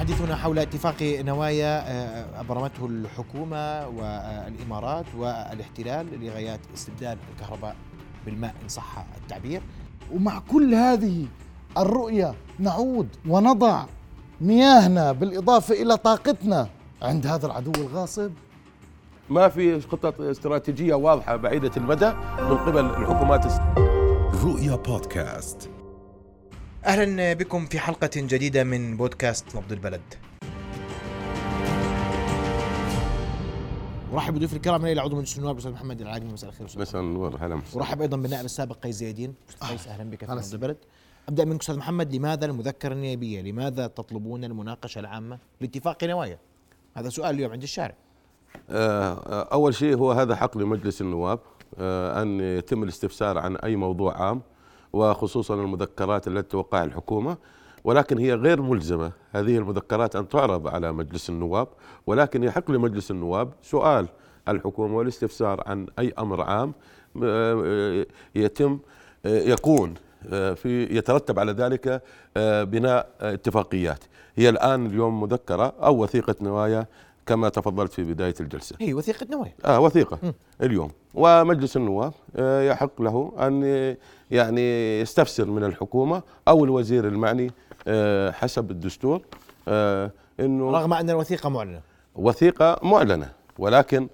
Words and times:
حديثنا 0.00 0.36
حول 0.36 0.58
اتفاق 0.58 1.02
نوايا 1.02 1.84
آه، 1.88 2.40
أبرمته 2.40 2.86
الحكومة 2.86 3.88
والإمارات 3.88 5.04
والاحتلال 5.18 6.24
لغايات 6.24 6.60
استبدال 6.74 7.18
الكهرباء 7.34 7.76
بالماء 8.26 8.54
إن 8.62 8.68
صح 8.68 9.04
التعبير. 9.22 9.62
ومع 10.12 10.38
كل 10.52 10.74
هذه 10.74 11.26
الرؤية 11.78 12.34
نعود 12.58 13.08
ونضع 13.28 13.84
مياهنا 14.40 15.12
بالإضافة 15.12 15.82
إلى 15.82 15.96
طاقتنا 15.96 16.68
عند 17.02 17.26
هذا 17.26 17.46
العدو 17.46 17.72
الغاصب. 17.76 18.30
ما 19.30 19.48
في 19.48 19.80
خطط 19.80 20.20
استراتيجية 20.20 20.94
واضحة 20.94 21.36
بعيدة 21.36 21.72
المدى 21.76 22.12
من 22.38 22.56
قبل 22.56 22.84
الحكومات 22.84 23.46
رؤيا 24.44 24.76
بودكاست. 24.76 25.70
أهلا 26.84 27.32
بكم 27.32 27.66
في 27.66 27.78
حلقة 27.78 28.10
جديدة 28.16 28.64
من 28.64 28.96
بودكاست 28.96 29.56
نبض 29.56 29.72
البلد. 29.72 30.00
ارحب 34.12 34.34
بضيوف 34.34 34.52
الكرام 34.52 34.86
إلى 34.86 35.00
عضو 35.00 35.16
مجلس 35.16 35.38
النواب 35.38 35.54
الاستاذ 35.54 35.72
محمد 35.72 36.00
العاقمي 36.00 36.32
مساء 36.32 36.50
الخير 36.50 36.66
مساء 36.76 37.00
النور 37.00 37.36
هلا. 37.40 37.60
ارحب 37.76 38.00
أيضا 38.00 38.16
بالنائب 38.16 38.44
السابق 38.44 38.76
قيس 38.76 38.94
زيدين 38.94 39.34
أستاذ 39.48 39.68
قيس 39.68 39.88
أهلا 39.88 40.10
بك 40.10 40.24
في 40.24 40.32
نبض 40.32 40.52
البلد. 40.52 40.76
أبدأ 41.28 41.44
منك 41.44 41.60
أستاذ 41.60 41.76
محمد 41.76 42.14
لماذا 42.14 42.46
المذكرة 42.46 42.92
النيابية؟ 42.92 43.42
لماذا 43.42 43.86
تطلبون 43.86 44.44
المناقشة 44.44 44.98
العامة 44.98 45.38
لاتفاق 45.60 46.04
نوايا؟ 46.04 46.38
هذا 46.96 47.08
سؤال 47.08 47.34
اليوم 47.34 47.52
عند 47.52 47.62
الشارع. 47.62 47.94
آه، 48.70 49.12
آه، 49.12 49.48
أول 49.52 49.74
شيء 49.74 49.96
هو 49.96 50.12
هذا 50.12 50.36
حق 50.36 50.58
لمجلس 50.58 51.00
النواب 51.00 51.40
آه، 51.78 52.22
أن 52.22 52.40
يتم 52.40 52.82
الاستفسار 52.82 53.38
عن 53.38 53.56
أي 53.56 53.76
موضوع 53.76 54.22
عام. 54.22 54.42
وخصوصا 54.92 55.54
المذكرات 55.54 56.28
التي 56.28 56.48
توقعها 56.48 56.84
الحكومة 56.84 57.36
ولكن 57.84 58.18
هي 58.18 58.34
غير 58.34 58.62
ملزمة. 58.62 59.12
هذه 59.32 59.58
المذكرات 59.58 60.16
أن 60.16 60.28
تعرض 60.28 60.68
على 60.68 60.92
مجلس 60.92 61.30
النواب 61.30 61.68
ولكن 62.06 62.44
يحق 62.44 62.70
لمجلس 62.70 63.10
النواب 63.10 63.52
سؤال 63.62 64.08
الحكومة 64.48 64.96
والاستفسار 64.96 65.62
عن 65.66 65.86
أي 65.98 66.12
أمر 66.18 66.42
عام 66.42 66.72
آه، 67.22 67.62
آه، 67.66 68.06
يتم 68.34 68.78
آه، 69.26 69.40
يكون 69.40 69.94
في 70.30 70.88
يترتب 70.90 71.38
على 71.38 71.52
ذلك 71.52 72.02
بناء 72.64 73.08
اتفاقيات. 73.20 74.04
هي 74.36 74.48
الآن 74.48 74.86
اليوم 74.86 75.20
مذكرة 75.20 75.74
أو 75.82 76.02
وثيقة 76.02 76.34
نوايا 76.40 76.86
كما 77.30 77.48
تفضلت 77.48 77.92
في 77.92 78.04
بداية 78.04 78.34
الجلسة. 78.40 78.76
هي 78.80 78.94
وثيقة 78.94 79.26
نوايا. 79.30 79.52
آه 79.64 79.80
وثيقة. 79.80 80.18
اليوم. 80.62 80.90
ومجلس 81.14 81.76
النواب 81.76 82.12
آه 82.36 82.62
يحق 82.62 83.02
له 83.02 83.32
أن 83.38 83.62
ي- 83.64 83.96
يعني 84.30 85.00
يستفسر 85.00 85.44
من 85.44 85.64
الحكومة 85.64 86.22
أو 86.48 86.64
الوزير 86.64 87.08
المعني 87.08 87.50
آه 87.88 88.30
حسب 88.30 88.70
الدستور 88.70 89.22
آه 89.68 90.10
أنه 90.40 90.70
رغم 90.70 90.92
أن 90.92 91.10
الوثيقة 91.10 91.48
معلنة. 91.48 91.80
وثيقة 92.14 92.78
معلنة 92.82 93.28
ولكن 93.58 94.08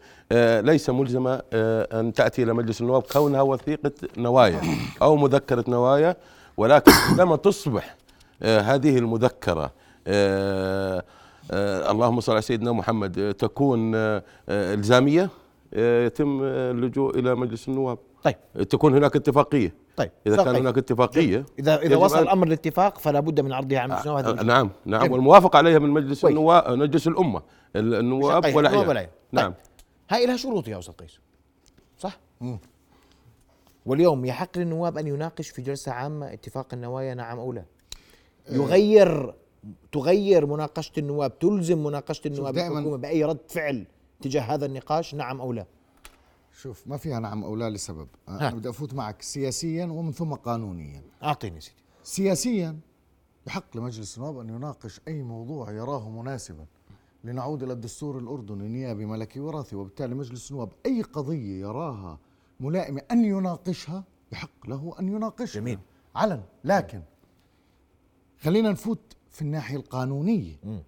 ليس 0.61 0.91
ملزمة 0.91 1.43
آه 1.53 2.01
أن 2.01 2.13
تأتي 2.13 2.43
إلى 2.43 2.53
مجلس 2.53 2.81
النواب 2.81 3.03
كونها 3.03 3.43
وثيقة 3.43 3.93
نوايا 4.19 4.61
أو 5.03 5.17
مذكرة 5.17 5.65
نوايا 5.69 6.17
ولكن 6.57 6.93
عندما 6.93 7.37
تصبح 7.37 7.97
هذه 8.43 8.99
المذكرة 8.99 9.73
آه 10.07 11.05
اللهم 11.51 12.21
صل 12.21 12.33
على 12.33 12.43
سيدنا 12.43 12.73
محمد 12.73 13.19
آه 13.19 13.33
تكون 13.33 13.95
آه 13.95 14.23
آه 14.49 14.75
إلزامية 14.75 15.31
آه 15.75 16.07
يتم 16.07 16.41
آه، 16.43 16.71
اللجوء 16.71 17.19
إلى 17.19 17.35
مجلس 17.35 17.69
النواب 17.69 17.99
طيب 18.23 18.37
تكون 18.71 18.95
هناك 18.95 19.17
اتفاقية 19.17 19.75
طيب 19.97 20.11
إذا 20.27 20.37
كان 20.37 20.45
طيب. 20.45 20.57
هناك 20.57 20.79
اتفاقية 20.79 21.45
اذا 21.59 21.77
إذا 21.83 21.97
وصل 21.97 22.23
الأمر 22.23 22.49
لاتفاق 22.49 22.99
فلا 22.99 23.21
بد 23.21 23.41
من 23.41 23.53
عرضها 23.53 23.79
على 23.79 23.93
مجلس 23.93 24.07
النواب 24.07 24.39
آه،. 24.39 24.43
نعم 24.43 24.71
نعم 24.85 25.01
جميل. 25.01 25.13
والموافق 25.13 25.57
عليها 25.57 25.79
من 25.79 25.91
مجلس. 25.91 26.25
النواب 26.25 26.79
مجلس 26.79 27.09
الأمة 27.09 27.43
ال- 27.77 27.95
النواب. 27.95 28.55
والعيال. 28.55 29.09
نعم 29.33 29.51
طيب. 29.53 29.55
هاي 30.11 30.27
لها 30.27 30.37
شروط 30.37 30.69
يا 30.69 30.79
أستاذ 30.79 30.95
قيس 30.95 31.21
صح؟ 31.99 32.19
واليوم 33.87 34.25
يحق 34.25 34.59
للنواب 34.59 34.99
أن 34.99 35.07
يناقش 35.07 35.49
في 35.49 35.63
جلسة 35.63 35.93
عامة 35.93 36.33
اتفاق 36.33 36.67
النوايا 36.75 37.15
نعم 37.15 37.39
أو 37.39 37.53
لا 37.53 37.65
يغير 38.51 39.35
تغير 39.93 40.47
مناقشة 40.47 40.93
النواب 40.99 41.39
تلزم 41.39 41.85
مناقشة 41.85 42.29
النواب 42.29 42.59
الحكومة 42.59 42.97
بأي 42.97 43.25
رد 43.25 43.39
فعل 43.49 43.87
تجاه 44.21 44.43
هذا 44.43 44.67
النقاش 44.67 45.15
نعم 45.15 45.41
أو 45.41 45.53
لا؟ 45.53 45.67
شوف 46.61 46.87
ما 46.87 46.97
فيها 46.97 47.21
نعم 47.21 47.45
أو 47.45 47.57
لا 47.57 47.71
لسبب. 47.71 48.09
ها. 48.29 48.49
أنا 48.49 48.57
بدي 48.57 48.69
أفوت 48.69 48.95
معك 48.95 49.23
سياسيا 49.23 49.85
ومن 49.85 50.13
ثم 50.13 50.35
قانونيا. 50.35 51.03
أعطيني 51.23 51.61
سيدي. 51.61 51.77
سياسيا 52.03 52.79
يحق 53.47 53.77
لمجلس 53.77 54.19
النواب 54.19 54.39
أن 54.39 54.49
يناقش 54.49 55.01
أي 55.09 55.23
موضوع 55.23 55.73
يراه 55.73 56.09
مناسبا. 56.09 56.67
لنعود 57.25 57.63
إلى 57.63 57.73
الدستور 57.73 58.19
الأردني 58.19 58.69
نيابي 58.69 59.07
ملكي 59.07 59.41
وراثي 59.41 59.77
وبالتالي 59.77 60.15
مجلس 60.15 60.51
النواب 60.51 60.73
أي 60.87 61.03
قضية 61.03 61.61
يراها 61.61 62.19
ملائمة 62.61 63.03
أن 63.11 63.25
يناقشها 63.25 64.05
يحق 64.33 64.67
له 64.69 64.95
أن 65.01 65.09
يناقشها. 65.09 65.61
جميل. 65.61 65.79
علن. 66.15 66.43
لكن 66.65 67.03
خلينا 68.41 68.71
نفوت 68.71 69.16
في 69.37 69.43
الناحية 69.43 69.77
القانونية. 69.77 70.57
مم. 70.65 70.83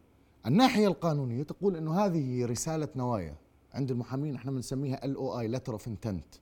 الناحية 0.47 0.89
القانونية 0.89 1.43
تقول 1.43 1.77
أنه 1.77 2.01
هذه 2.01 2.47
رسالة 2.47 2.89
نوايا 2.97 3.35
عند 3.75 3.91
المحامين 3.91 4.35
إحنا 4.35 4.51
بنسميها 4.51 5.05
ال 5.05 5.17
أو 5.17 5.41
اي 5.41 5.57
letter 5.59 5.73
of 5.73 5.81
intent. 5.83 6.39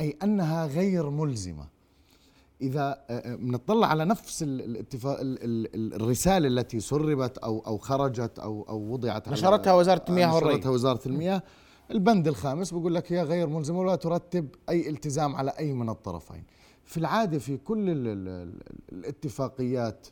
أي 0.00 0.16
أنها 0.22 0.66
غير 0.66 1.10
ملزمة. 1.10 1.66
إذا 2.60 3.04
آه، 3.10 3.32
آه، 3.32 3.34
بنطلع 3.36 3.86
على 3.86 4.04
نفس 4.04 4.42
ال- 4.42 4.60
الاتفاق 4.60 5.20
ال- 5.20 5.44
ال- 5.44 5.74
ال- 5.74 5.94
الرسالة 5.94 6.48
التي 6.48 6.80
سربت 6.80 7.38
أو 7.38 7.58
أو 7.66 7.78
خرجت 7.78 8.38
أو 8.38 8.62
أو 8.68 8.92
وضعت 8.92 9.28
نشرتها 9.28 9.72
وزارة 9.72 10.04
المياه 10.08 10.26
آه، 10.26 10.34
والري. 10.34 10.48
نشرتها 10.54 10.70
وزارة 10.70 11.00
المياه. 11.08 11.42
البند 11.90 12.28
الخامس 12.28 12.74
بيقول 12.74 12.94
لك 12.94 13.12
هي 13.12 13.22
غير 13.22 13.46
ملزمة 13.46 13.78
ولا 13.78 13.94
ترتب 13.96 14.48
أي 14.68 14.90
التزام 14.90 15.36
على 15.36 15.50
أي 15.50 15.72
من 15.72 15.88
الطرفين. 15.88 16.44
في 16.84 16.96
العادة 16.96 17.38
في 17.38 17.56
كل 17.56 17.90
ال 17.90 18.06
ال 18.08 18.28
ال 18.28 18.60
الاتفاقيات 18.92 20.06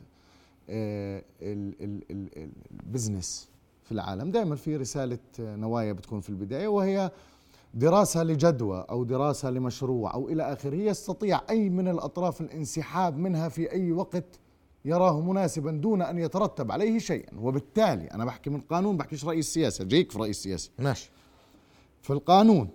ال 2.71 2.80
business 2.80 3.49
في 3.83 3.91
العالم. 3.91 4.31
دائما 4.31 4.55
في 4.55 4.75
رسالة 4.77 5.17
آه، 5.39 5.55
نوايا 5.55 5.93
بتكون 5.93 6.19
في 6.21 6.29
البداية 6.29 6.67
وهي 6.67 7.11
دراسة 7.73 8.23
لجدوى 8.23 8.85
أو 8.89 9.03
دراسة 9.03 9.49
لمشروع 9.49 10.13
أو 10.13 10.29
إلى 10.29 10.53
آخره 10.53 10.75
يستطيع 10.75 11.41
أي 11.49 11.69
من 11.69 11.87
الأطراف 11.87 12.41
الانسحاب 12.41 13.17
منها 13.17 13.49
في 13.49 13.71
أي 13.71 13.91
وقت 13.91 14.25
يراه 14.85 15.21
مناسبا 15.21 15.71
دون 15.71 16.01
أن 16.01 16.17
يترتب 16.17 16.71
عليه 16.71 16.99
شيئا. 16.99 17.39
وبالتالي 17.39 18.05
أنا 18.07 18.25
بحكي 18.25 18.49
من 18.49 18.61
قانون 18.61 18.97
بحكيش 18.97 19.25
رأي 19.25 19.39
السياسة 19.39 19.83
جيك 19.83 20.11
في 20.11 20.19
رأي 20.19 20.29
السياسة 20.29 20.71
ماشي. 20.79 21.11
في 22.01 22.13
القانون 22.13 22.69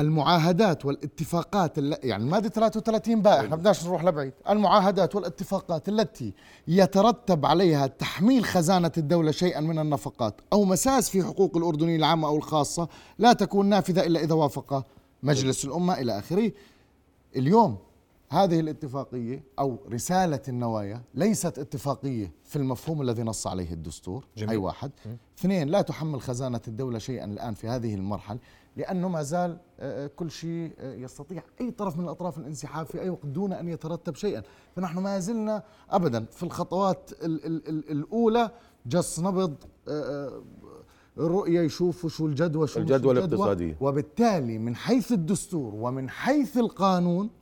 المعاهدات 0.00 0.84
والاتفاقات 0.84 1.78
يعني 1.78 2.24
المادة 2.24 2.48
33 2.48 3.22
بقى 3.22 3.40
إحنا 3.40 3.56
بدناش 3.56 3.84
نروح 3.86 4.04
لبعيد. 4.04 4.32
المعاهدات 4.48 5.14
والاتفاقات 5.16 5.88
التي 5.88 6.32
يترتب 6.68 7.46
عليها 7.46 7.86
تحميل 7.86 8.44
خزانة 8.44 8.92
الدولة 8.98 9.30
شيئا 9.30 9.60
من 9.60 9.78
النفقات 9.78 10.34
أو 10.52 10.64
مساس 10.64 11.10
في 11.10 11.22
حقوق 11.22 11.56
الأردنيين 11.56 11.98
العامة 11.98 12.28
أو 12.28 12.36
الخاصة 12.36 12.88
لا 13.18 13.32
تكون 13.32 13.66
نافذة 13.66 14.06
إلا 14.06 14.20
إذا 14.20 14.34
وافق 14.34 14.84
مجلس 15.22 15.64
الأمة 15.64 15.94
إلى 15.94 16.18
آخره. 16.18 16.52
اليوم 17.36 17.76
هذه 18.32 18.60
الاتفاقية 18.60 19.42
أو 19.58 19.78
رسالة 19.92 20.40
النوايا 20.48 21.02
ليست 21.14 21.58
اتفاقية 21.58 22.32
في 22.44 22.56
المفهوم 22.56 23.02
الذي 23.02 23.22
نص 23.22 23.46
عليه 23.46 23.72
الدستور 23.72 24.24
جميل. 24.36 24.50
أي 24.50 24.56
واحد 24.56 24.90
اثنين 25.38 25.68
لا 25.68 25.82
تحمل 25.82 26.20
خزانة 26.20 26.60
الدولة 26.68 26.98
شيئا 26.98 27.24
الآن 27.24 27.54
في 27.54 27.68
هذه 27.68 27.94
المرحلة 27.94 28.38
لأنه 28.76 29.08
ما 29.08 29.22
زال 29.22 29.58
آه، 29.80 30.06
كل 30.06 30.30
شيء 30.30 30.72
آه، 30.78 30.94
يستطيع 30.94 31.42
أي 31.60 31.70
طرف 31.70 31.96
من 31.98 32.04
الأطراف 32.04 32.38
الانسحاب 32.38 32.86
في 32.86 33.00
أي 33.02 33.10
وقت 33.10 33.26
دون 33.26 33.52
أن 33.52 33.68
يترتب 33.68 34.14
شيئا 34.14 34.42
فنحن 34.76 34.98
ما 34.98 35.18
زلنا 35.18 35.62
أبدا 35.90 36.24
في 36.24 36.42
الخطوات 36.42 37.10
ال 37.22 37.46
ال 37.46 37.68
ال 37.68 37.90
الأولى 37.90 38.50
جس 38.86 39.20
نبض 39.20 39.54
آه، 39.88 39.90
آه، 40.28 40.42
الرؤية 41.18 41.60
يشوفوا 41.60 42.10
شو 42.10 42.26
الجدوى 42.26 42.66
شو 42.66 42.80
الجدوى. 42.80 43.12
الاقتصادية. 43.12 43.76
وبالتالي 43.80 44.58
من 44.58 44.76
حيث 44.76 45.12
الدستور 45.12 45.74
ومن 45.74 46.10
حيث 46.10 46.56
القانون 46.56 47.26
آه، 47.26 47.39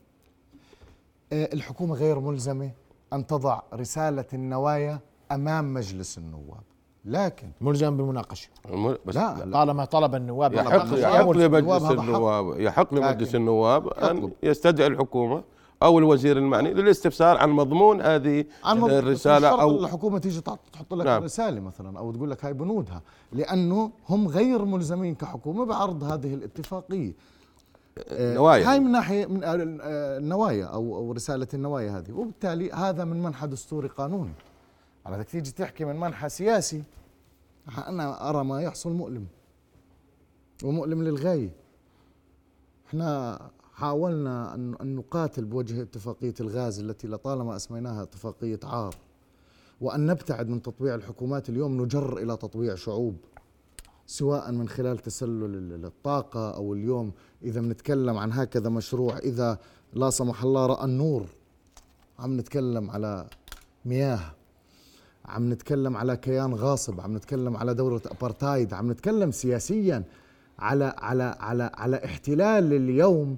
الحكومة 1.33 1.95
غير 1.95 2.21
ملزمة 2.21 2.71
أن 3.13 3.27
تضع 3.27 3.61
رسالة 3.75 4.25
النوايا 4.35 5.01
أمام 5.33 5.75
مجلس 5.75 6.19
النواب 6.19 6.63
لكن 7.05 7.49
ملزم 7.61 7.97
بالمناقشه 7.97 8.49
الم- 8.71 8.99
بس 9.07 9.17
لا 9.17 9.45
لا 9.45 9.53
طالما 9.53 9.85
طلب 9.85 10.15
النواب 10.15 10.53
يحق 10.55 10.67
يحق 10.99 11.31
لمجلس. 11.31 11.91
النواب 11.91 12.61
يحق 12.61 12.95
لمجلس 12.95 13.35
النواب 13.35 13.87
يطلب. 13.87 14.33
يستدعي 14.43 14.87
الحكومة 14.87 15.43
أو 15.83 15.99
الوزير 15.99 16.39
المعني 16.39 16.75
للاستفسار 16.75 17.37
عن 17.37 17.51
مضمون 17.51 18.01
هذه 18.03 18.45
عن 18.65 18.79
مض- 18.81 18.91
الرسالة 18.91 19.49
أو 19.49 19.71
الحكومة 19.71 20.19
تيجي 20.19 20.41
تحط 20.41 20.59
تحط 20.73 20.95
لك 20.95 21.07
نعم. 21.07 21.23
رسالة 21.23 21.61
مثلا 21.61 21.99
أو 21.99 22.13
تقول 22.13 22.31
لك 22.31 22.45
هاي 22.45 22.53
بنودها 22.53 23.03
لأنه 23.33 23.91
هم 24.09 24.29
غير 24.29 24.65
ملزمين 24.65 25.15
كحكومة 25.15 25.65
بعرض 25.65 26.05
هذه 26.05 26.35
الاتفاقية 26.35 27.09
آه، 27.09 27.13
نوايا. 28.13 28.73
هاي 28.73 28.81
من 28.81 28.93
ناحية 28.93 29.27
من 29.27 29.45
آه، 29.45 29.57
النوايا 30.19 30.65
أو 30.65 30.97
أو 30.97 31.13
رسالة 31.13 31.47
النوايا 31.55 31.99
هذه. 31.99 32.13
وبالتالي 32.13 32.71
هذا 32.73 33.05
من 33.05 33.23
منحى 33.23 33.47
دستوري 33.47 33.89
قانوني. 33.89 34.33
على 35.07 35.17
بدك 35.17 35.29
تيجي 35.29 35.51
تحكي 35.51 35.85
من 35.85 36.01
منحى 36.01 36.29
سياسي 36.29 36.83
أنا 37.89 38.31
أرى 38.31 38.45
ما 38.45 38.63
يحصل 38.63 38.93
مؤلم. 38.93 39.27
ومؤلم 40.65 41.03
للغاية. 41.03 41.51
إحنا 42.89 43.39
حاولنا 43.73 44.55
أن 44.55 44.75
أن 44.81 44.97
نقاتل 44.97 45.45
بوجه 45.45 45.83
اتفاقية 45.83 46.35
الغاز 46.41 46.81
التي 46.81 47.09
لطالما 47.09 47.57
أسميناها 47.57 48.03
اتفاقية 48.03 48.61
عار. 48.65 48.95
وأن 49.81 50.07
نبتعد 50.07 50.49
من 50.49 50.63
تطبيع 50.63 50.95
الحكومات 50.95 51.49
اليوم 51.49 51.83
نجر 51.83 52.19
إلى 52.19 52.37
تطبيع 52.37 52.75
شعوب. 52.75 53.17
سواء 54.11 54.53
من 54.53 54.69
خلال 54.69 54.99
تسلل 54.99 55.85
الطاقة 55.85 56.51
أو 56.51 56.75
اليوم 56.75 57.13
إذا 57.43 57.61
بنتكلم 57.61 58.19
عن 58.19 58.33
هكذا 58.33 58.69
مشروع 58.69 59.19
إذا 59.19 59.59
لا 59.93 60.11
سمح 60.11 60.43
الله 60.43 60.67
رأى 60.67 60.85
النور. 60.85 61.27
عم 62.19 62.37
نتكلم 62.37 62.91
على 62.91 63.27
مياه 63.85 64.21
عم 65.25 65.53
نتكلم 65.53 65.97
على 65.97 66.17
كيان 66.17 66.55
غاصب 66.55 67.01
عم 67.01 67.17
نتكلم 67.17 67.57
على 67.57 67.75
دولة 67.75 68.01
أبرتايد 68.07 68.75
عم 68.75 68.91
نتكلم 68.93 69.31
سياسيا 69.31 70.05
على 70.59 70.95
على 70.99 71.37
على 71.41 71.71
على 71.75 72.05
احتلال 72.05 72.73
اليوم. 72.73 73.37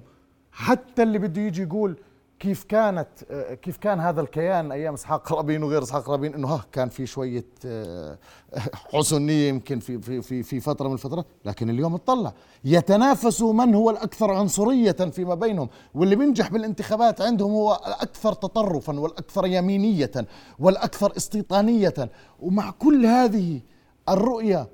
حتى 0.51 1.03
اللي 1.03 1.19
بده 1.19 1.41
يجي 1.41 1.61
يقول 1.61 1.95
كيف 2.41 2.63
كانت 2.63 3.07
آه، 3.31 3.53
كيف 3.53 3.77
كان 3.77 3.99
هذا 3.99 4.21
الكيان 4.21 4.71
أيام 4.71 4.93
إسحاق 4.93 5.33
رابين 5.33 5.63
وغير 5.63 5.83
إسحاق 5.83 6.09
رابين؟ 6.09 6.33
إنه 6.33 6.47
ها 6.47 6.65
كان 6.71 6.89
في 6.89 7.05
شوية 7.05 7.45
آه، 7.65 8.17
حسن 8.93 9.21
نيه 9.21 9.49
يمكن 9.49 9.79
في 9.79 10.01
في 10.01 10.21
في 10.21 10.43
في 10.43 10.59
فترة 10.59 10.87
من 10.87 10.93
الفترات 10.93 11.25
لكن 11.45 11.69
اليوم 11.69 11.93
اطلع. 11.93 12.33
يتنافسوا 12.65 13.53
من 13.53 13.75
هو 13.75 13.89
الأكثر 13.89 14.31
عنصرية 14.31 14.91
فيما 14.91 15.35
بينهم 15.35 15.69
واللي 15.95 16.15
بينجح 16.15 16.51
بالانتخابات 16.51 17.21
عندهم 17.21 17.51
هو 17.51 17.81
الأكثر 17.87 18.33
تطرفا 18.33 18.99
والأكثر 18.99 19.45
يمينية 19.45 20.11
والأكثر 20.59 21.17
استيطانية. 21.17 22.09
ومع 22.39 22.71
كل 22.71 23.05
هذه 23.05 23.61
الرؤية 24.09 24.67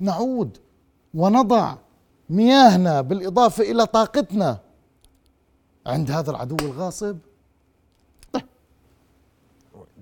نعود 0.00 0.58
ونضع 1.14 1.74
مياهنا 2.30 3.00
بالإضافة 3.00 3.70
إلى 3.70 3.86
طاقتنا. 3.86 4.63
عند 5.86 6.10
هذا 6.10 6.30
العدو 6.30 6.56
الغاصب. 6.60 7.16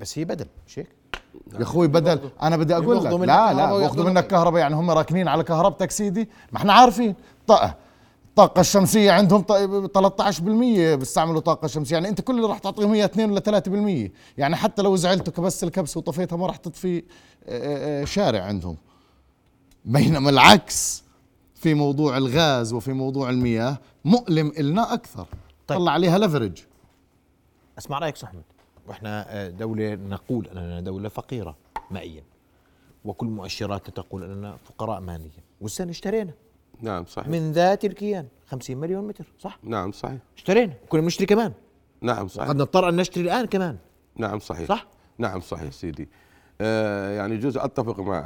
بس 0.01 0.19
هي 0.19 0.25
بدل 0.25 0.47
مش 0.67 0.79
هيك؟ 0.79 0.89
يا 1.55 1.63
أخوي 1.63 1.89
بدل 1.89 2.31
أنا 2.43 2.57
بدي 2.57 2.75
أقول 2.77 2.97
لك. 2.97 3.03
بياخذوا 3.03 3.27
لا 3.27 3.53
لا 3.53 3.73
ويأخذوا 3.73 4.05
منك 4.11 4.27
كهرباء 4.27 4.61
يعني 4.61 4.75
هم 4.75 4.91
راكنين 4.91 5.29
على 5.29 5.45
كهربتك 5.45 5.91
سيدي 5.91 6.29
ما 6.53 6.59
إحنا 6.59 6.73
عارفين. 6.73 7.15
طاقة. 7.47 7.75
الطاقة 8.29 8.61
الشمسية 8.61 9.13
عندهم 9.13 9.43
ط- 9.43 9.53
13% 9.53 10.95
بيستعملوا 10.95 11.41
طاقة 11.41 11.69
شمسية 11.69 11.95
يعني 11.97 12.09
أنت 12.09 12.21
كل 12.21 12.37
اللي 12.37 12.47
راح 12.47 12.59
تعطيهم 12.59 12.93
هي 12.93 13.05
2 13.05 13.31
ولا 13.31 13.41
3% 14.09 14.11
يعني 14.39 14.57
حتى 14.57 14.83
لو 14.83 14.97
زعلت 14.97 15.29
وكبست 15.29 15.65
الكبسة 15.65 15.99
وطفيتها 15.99 16.37
ما 16.37 16.47
راح 16.47 16.57
تطفي 16.57 16.99
آه، 16.99 17.03
آه، 18.03 18.05
شارع 18.05 18.43
عندهم. 18.45 18.77
بينما 19.85 20.31
العكس 20.31 21.03
في 21.55 21.75
موضوع 21.75 22.17
الغاز 22.17 22.73
وفي 22.73 22.93
موضوع 22.93 23.31
المياه 23.31 23.79
مؤلم 24.05 24.53
إلنا 24.59 24.95
أكثر. 24.95 25.27
طيب. 25.67 25.79
طلع 25.79 25.93
عليها 25.93 26.19
ليفرج 26.19 26.65
أسمع 27.79 27.99
رأيك 27.99 28.25
أحمد. 28.25 28.43
وإحنا 28.89 29.25
آه، 29.29 29.49
دولة 29.49 29.95
نقول 29.95 30.47
أننا 30.47 30.81
دولة 30.81 31.09
فقيرة 31.09 31.57
مائيا 31.91 32.23
وكل 33.05 33.27
مؤشراتنا 33.27 33.95
تقول 33.95 34.25
أننا 34.25 34.57
فقراء 34.57 35.01
ماليا. 35.01 35.31
والسنة 35.61 35.91
اشترينا. 35.91 36.33
نعم 36.81 37.05
صحيح. 37.05 37.29
من 37.29 37.53
ذات 37.53 37.85
الكيان 37.85 38.29
50 38.47 38.77
مليون 38.77 39.07
متر 39.07 39.25
صح؟ 39.39 39.59
نعم 39.63 39.93
صحيح. 39.93 40.19
اشترينا. 40.37 40.75
كنا 40.89 41.01
بنشتري 41.01 41.27
كمان. 41.27 41.53
نعم 42.01 42.29
صحيح. 42.29 42.49
قد 42.49 42.57
نضطر 42.57 42.89
أن 42.89 42.97
نشتري 42.97 43.25
الآن 43.25 43.47
كمان. 43.47 43.77
نعم 44.17 44.39
صحيح. 44.39 44.69
صح؟ 44.69 44.87
نعم 45.19 45.41
صحيح 45.41 45.73
سيدي. 45.73 46.09
آه 46.61 47.11
يعني 47.11 47.37
جزء 47.37 47.65
أتفق 47.65 48.01
مع 48.01 48.23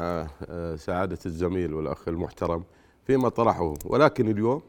آه 0.49 0.77
سعادة 0.77 1.19
الزميل 1.27 1.75
والأخ 1.75 2.09
المحترم 2.09 2.65
فيما 3.07 3.29
طرحه. 3.29 3.75
ولكن 3.85 4.29
اليوم 4.31 4.63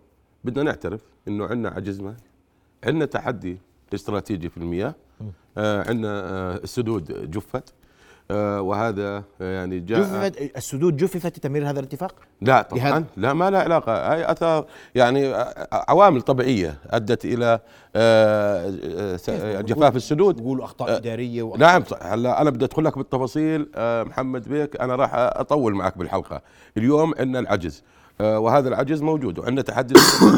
بدنا 0.44 0.64
نعترف 0.64 1.02
إنه 1.28 1.46
عندنا 1.46 1.70
عجز 1.70 2.02
مالي 2.02 2.18
عندنا 2.84 3.06
تحدي 3.06 3.58
استراتيجي 3.94 4.50
في 4.50 4.58
المياه. 4.58 4.96
آه 5.58 5.90
عندنا 5.90 6.08
آه 6.10 6.56
السدود 6.64 7.32
جفت. 7.32 7.74
آه 8.32 8.62
وهذا 8.62 9.24
يعني 9.40 9.80
جاء 9.80 10.00
جففت 10.00 10.58
السدود 10.58 10.98
جففت 10.98 11.38
لتمرير 11.38 11.70
هذا 11.70 11.80
الاتفاق؟ 11.80 12.16
لا 12.42 12.62
طبعا. 12.62 13.06
لا 13.18 13.34
ما 13.34 13.50
لا 13.50 13.60
علاقة. 13.62 14.14
هاي 14.14 14.32
اثار 14.32 14.66
يعني 14.96 15.34
عوامل 15.72 16.22
طبيعية 16.22 16.78
أدت 16.90 17.26
إلى 17.26 17.60
س- 19.18 19.30
جفاف 19.66 19.96
السدود. 19.96 20.36
بيقولوا 20.36 20.66
أخطاء 20.66 20.98
إدارية 20.98 21.44
وأخطاء 21.44 21.70
نعم. 21.70 21.84
هلا 22.02 22.42
أنا 22.42 22.50
بدي 22.50 22.66
أدخل 22.66 22.84
لك 22.86 22.98
بالتفاصيل. 22.98 23.70
محمد 23.78 24.50
بيك 24.50 24.82
أنا 24.82 24.96
راح 24.96 25.12
أطول 25.14 25.74
معك 25.76 25.98
بالحلقة. 25.98 26.42
اليوم 26.78 27.14
عندنا 27.20 27.40
العجز. 27.40 27.84
وهذا 28.20 28.70
العجز 28.70 29.02
موجود 29.02 29.40
وعندنا 29.40 29.62
تحدي 29.62 29.94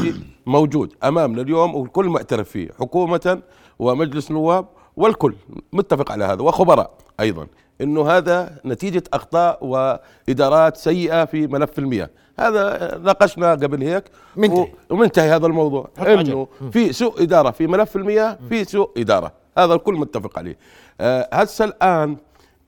موجود 0.46 0.94
أمامنا 1.04 1.42
اليوم 1.42 1.76
والكل 1.76 2.06
معترف 2.06 2.50
فيه 2.50 2.70
حكومة 2.80 3.42
ومجلس 3.80 4.31
نواب 4.31 4.66
والكل 4.98 5.36
متفق 5.74 6.12
على 6.12 6.26
هذا 6.26 6.42
وخبراء 6.42 6.92
أيضا 7.20 7.48
إنه 7.81 8.10
هذا 8.10 8.60
نتيجة 8.66 9.04
أخطاء 9.14 9.66
وإدارات 9.66 10.78
سيئة 10.78 11.26
في 11.26 11.48
ملف 11.48 11.80
المياه. 11.80 12.10
هذا 12.40 12.98
ناقشنا 13.04 13.52
قبل 13.52 13.84
هيك 13.84 14.04
منتهي. 14.36 14.72
ومنتهي 14.90 15.30
هذا 15.30 15.48
الموضوع. 15.48 15.90
إنه 16.00 16.48
في 16.72 16.94
سوء 16.94 17.24
إدارة 17.24 17.52
في 17.52 17.68
ملف 17.68 17.96
المياه 17.96 18.38
في 18.50 18.66
سوء 18.66 18.90
إدارة. 18.98 19.31
هذا 19.58 19.74
الكل 19.74 19.94
متفق 19.94 20.40
عليه. 20.40 20.58
آه، 21.02 21.30
هسه 21.34 21.66
الآن 21.66 22.18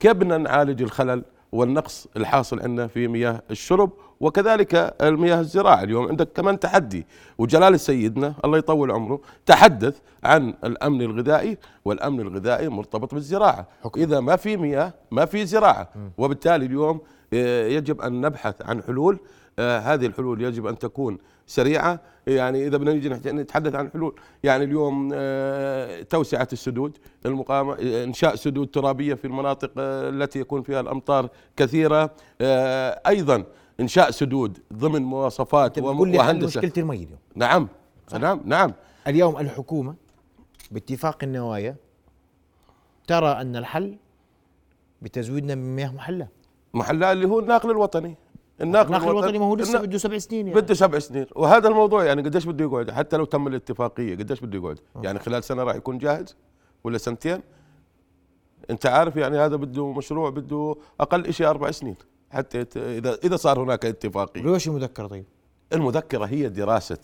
كيف 0.00 0.12
بدنا 0.12 0.38
نعالج 0.38 0.82
الخلل 0.82 1.22
والنقص 1.52 2.06
الحاصل 2.16 2.60
عندنا 2.60 2.86
في 2.86 3.08
مياه 3.08 3.42
الشرب 3.50 3.90
وكذلك 4.20 4.94
المياه 5.02 5.40
الزراعة. 5.40 5.82
اليوم 5.82 6.08
عندك 6.08 6.28
كمان 6.34 6.60
تحدي 6.60 7.06
وجلال 7.38 7.80
سيدنا 7.80 8.34
الله 8.44 8.58
يطول 8.58 8.90
عمره 8.90 9.20
تحدث 9.46 9.98
عن 10.24 10.54
الأمن 10.64 11.02
الغذائي 11.02 11.58
والأمن 11.84 12.20
الغذائي 12.20 12.68
مرتبط 12.68 13.14
بالزراعة. 13.14 13.66
إذا 13.96 14.20
ما 14.20 14.36
في 14.36 14.56
مياه 14.56 14.92
ما 15.10 15.24
في 15.24 15.46
زراعة. 15.46 15.88
وبالتالي 16.18 16.66
اليوم 16.66 17.00
آه، 17.34 17.66
يجب 17.66 18.00
أن 18.00 18.20
نبحث 18.20 18.62
عن 18.62 18.82
حلول 18.82 19.18
هذه 19.58 20.06
الحلول 20.06 20.42
يجب 20.42 20.66
أن 20.66 20.78
تكون 20.78 21.18
سريعة. 21.46 22.00
يعني 22.26 22.66
إذا 22.66 22.76
بدنا 22.76 22.92
نيجي 22.92 23.08
نتحدث 23.08 23.74
عن 23.74 23.90
حلول 23.90 24.14
يعني 24.44 24.64
اليوم 24.64 25.10
آه، 25.14 26.02
توسعة 26.02 26.48
السدود 26.52 26.98
المقامة 27.26 27.72
آه، 27.74 28.04
إنشاء 28.04 28.34
سدود 28.34 28.66
ترابية 28.66 29.14
في 29.14 29.24
المناطق 29.24 29.70
آه، 29.78 30.08
التي 30.08 30.40
يكون 30.40 30.62
فيها 30.62 30.80
الأمطار 30.80 31.28
كثيرة. 31.56 32.10
آه، 32.40 33.00
أيضا 33.06 33.44
إنشاء 33.80 34.10
سدود 34.10 34.58
ضمن 34.72 35.02
مواصفات 35.02 35.78
وهندسة. 35.78 36.60
مشكلة 36.60 36.72
المي 36.82 36.96
اليوم. 36.96 37.18
نعم 37.34 37.68
نعم 38.18 38.40
نعم. 38.44 38.72
اليوم 39.06 39.36
الحكومة 39.38 39.94
باتفاق 40.70 41.18
النوايا 41.22 41.76
ترى 43.06 43.28
أن 43.28 43.56
الحل 43.56 43.96
بتزويدنا 45.02 45.54
من 45.54 45.76
مياه 45.76 45.92
محلاه 45.92 46.28
محلها 46.74 47.12
اللي 47.12 47.26
هو 47.26 47.38
الناقل 47.40 47.70
الوطني. 47.70 48.16
الناقل, 48.60 48.86
الناقل 48.86 49.10
الوطني 49.10 49.38
ما 49.38 49.44
هو 49.44 49.56
لسه 49.56 49.78
بده 49.80 49.98
سبع 49.98 50.18
سنين 50.18 50.48
يعني. 50.48 50.60
بده 50.60 50.74
سبع 50.74 50.98
سنين. 50.98 51.26
وهذا 51.36 51.68
الموضوع 51.68 52.04
يعني 52.04 52.22
قديش 52.22 52.46
بده 52.46 52.64
يقعد؟ 52.64 52.90
حتى 52.90 53.16
لو 53.16 53.24
تم 53.24 53.46
الاتفاقية 53.46 54.16
قديش 54.16 54.40
بده 54.40 54.58
يقعد؟ 54.58 54.78
يعني 55.02 55.18
خلال 55.18 55.44
سنة 55.44 55.62
راح 55.62 55.74
يكون 55.76 55.98
جاهز 55.98 56.36
ولا 56.84 56.98
سنتين؟ 56.98 57.40
أنت 58.70 58.86
عارف 58.86 59.16
يعني 59.16 59.38
هذا 59.38 59.56
بده 59.56 59.92
مشروع 59.92 60.30
بده 60.30 60.76
أقل 61.00 61.32
شيء 61.32 61.48
أربع 61.50 61.70
سنين 61.70 61.96
حتى 62.30 62.66
اذا 62.76 63.18
إذا 63.24 63.36
صار 63.36 63.62
هناك 63.62 63.84
اتفاقية. 63.86 64.42
ليش 64.42 64.68
المذكرة 64.68 65.06
طيب؟ 65.06 65.24
المذكرة 65.72 66.24
هي 66.24 66.48
دراسة 66.48 66.98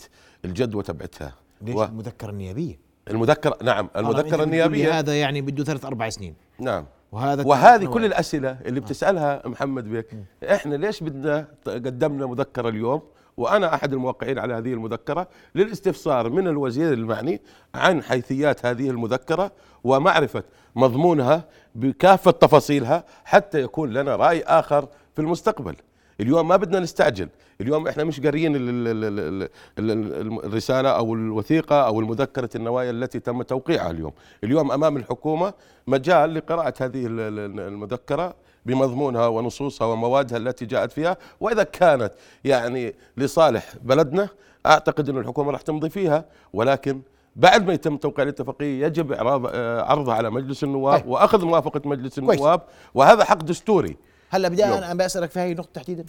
الجدوى 0.45 0.83
تبعتها. 0.83 1.35
ليش؟ 1.63 1.77
و- 1.77 1.85
المذكرة 1.85 2.31
النيابية؟ 2.31 2.79
المذكره 3.11 3.59
نعم 3.63 3.89
المذكرة 3.97 4.37
لي 4.37 4.43
النيابية. 4.43 4.99
هذا 4.99 5.21
يعني 5.21 5.41
بده 5.41 5.65
ثلاث 5.65 5.85
أربع 5.85 6.09
سنين. 6.09 6.35
نعم. 6.59 6.85
وهذا 7.13 7.47
وهذه 7.47 7.87
كل. 7.87 8.05
الأسئلة 8.05 8.59
اللي 8.67 8.81
بتسألها 8.81 9.43
محمد 9.45 9.85
بيك. 9.89 10.07
إحنا 10.45 10.75
ليش 10.75 11.03
بدنا 11.03 11.47
قدمنا 11.67 12.27
مذكرة 12.27 12.69
اليوم؟ 12.69 13.03
وأنا 13.37 13.75
أحد 13.75 13.93
الموقعين 13.93 14.39
على 14.39 14.55
هذه 14.55 14.73
المذكرة 14.73 15.29
للاستفسار 15.55 16.31
من 16.31 16.49
الوزير 16.49 16.93
المعني 16.93 17.41
عن 17.75 18.03
حيثيات 18.03 18.67
هذه 18.67 18.91
المذكرة 18.91 19.53
ومعرفة 19.85 20.43
مضمونها 20.77 21.45
بكافة 21.75 22.31
تفاصيلها 22.31 23.05
حتى 23.25 23.63
يكون 23.63 23.91
لنا 23.91 24.17
رأي 24.17 24.43
آخر 24.43 24.89
في 25.15 25.23
المستقبل. 25.23 25.77
اليوم 26.21 26.49
ما 26.49 26.57
بدنا 26.57 26.81
نستعجل. 26.81 27.29
اليوم 27.61 27.89
إحنا 27.89 28.05
مش 28.05 28.21
قاريين 28.21 28.57
ال- 28.57 28.69
ال- 28.69 28.89
ال- 28.89 29.19
ال- 29.19 29.49
ال- 29.79 29.91
ال- 30.27 30.45
الرسالة 30.45 30.89
أو 30.89 31.15
الوثيقة 31.15 31.87
أو 31.87 32.01
المذكرة 32.01 32.51
النوايا 32.55 32.91
التي 32.91 33.21
تم 33.21 33.43
توقيعها 33.43 33.91
اليوم. 33.91 34.13
اليوم 34.45 34.73
أمام 34.73 34.97
الحكومة 34.97 35.53
مجال 35.87 36.35
لقراءة 36.35 36.75
هذه 36.81 37.07
ال- 37.07 37.21
ال- 37.21 37.61
المذكرة 37.61 38.35
بمضمونها 38.67 39.27
ونصوصها 39.27 39.87
وموادها 39.87 40.39
التي 40.39 40.67
جاءت 40.67 40.93
فيها. 40.93 41.17
وإذا 41.41 41.63
كانت 41.63 42.11
يعني 42.45 42.95
لصالح 43.17 43.65
بلدنا 43.83 44.29
أعتقد 44.67 45.09
إن 45.09 45.19
الحكومة 45.19 45.51
راح 45.53 45.61
تمضي 45.61 45.91
فيها. 45.91 46.25
ولكن 46.53 47.01
بعد 47.37 47.67
ما 47.67 47.73
يتم 47.73 47.97
توقيع 47.97 48.23
الاتفاقية 48.25 48.87
يجب 48.87 49.13
آه، 49.13 49.83
عرضها 49.83 50.15
على 50.15 50.31
مجلس 50.31 50.65
النواب 50.65 50.99
طيب. 51.01 51.07
وأخذ 51.09 51.45
موافقة 51.45 51.81
مجلس. 51.85 52.19
النواب. 52.19 52.61
وهذا 52.95 53.25
حق 53.25 53.43
دستوري. 53.43 53.97
هلا 54.31 54.49
بدي. 54.49 54.65
أنا 54.65 54.95
بسالك 54.95 55.31
في 55.31 55.41
هاي 55.41 55.53
النقطة 55.53 55.71
تحديدا. 55.75 56.05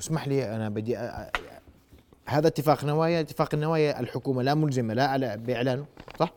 اسمح 0.00 0.28
لي 0.28 0.56
أنا 0.56 0.68
بدي 0.68 0.98
أ... 0.98 1.30
هذا 2.26 2.48
اتفاق 2.48 2.84
نوايا 2.84 3.20
اتفاق 3.20 3.54
النوايا 3.54 4.00
الحكومة 4.00 4.42
لا 4.42 4.54
ملزمة 4.54 4.94
لا 4.94 5.06
على 5.06 5.36
بإعلانه 5.36 5.84
صح؟ 6.18 6.32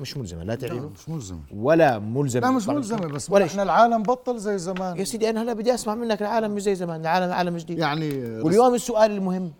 مش 0.00 0.16
ملزمة 0.16 0.44
لا 0.44 0.54
تعلينه 0.54 0.88
مش 0.88 1.08
ملزم 1.08 1.40
ولا 1.54 1.98
ملزمة. 1.98 2.40
لا 2.40 2.50
مش. 2.50 2.68
ملزمة 2.68 3.06
بس 3.06 3.30
ولا 3.30 3.44
إحنا. 3.44 3.62
العالم 3.62 4.02
بطل 4.02 4.38
زي 4.38 4.58
زمان. 4.58 4.98
يا 4.98 5.04
سيدي 5.04 5.30
أنا 5.30 5.42
هلا 5.42 5.52
بدي 5.52 5.74
أسمع 5.74 5.94
منك 5.94 6.22
العالم 6.22 6.50
مش 6.50 6.62
زي 6.62 6.74
زمان 6.74 7.00
العالم 7.00 7.32
عالم 7.32 7.56
جديد. 7.56 7.78
يعني 7.78 8.24
واليوم 8.40 8.74
السؤال 8.74 9.10
المهم 9.10 9.52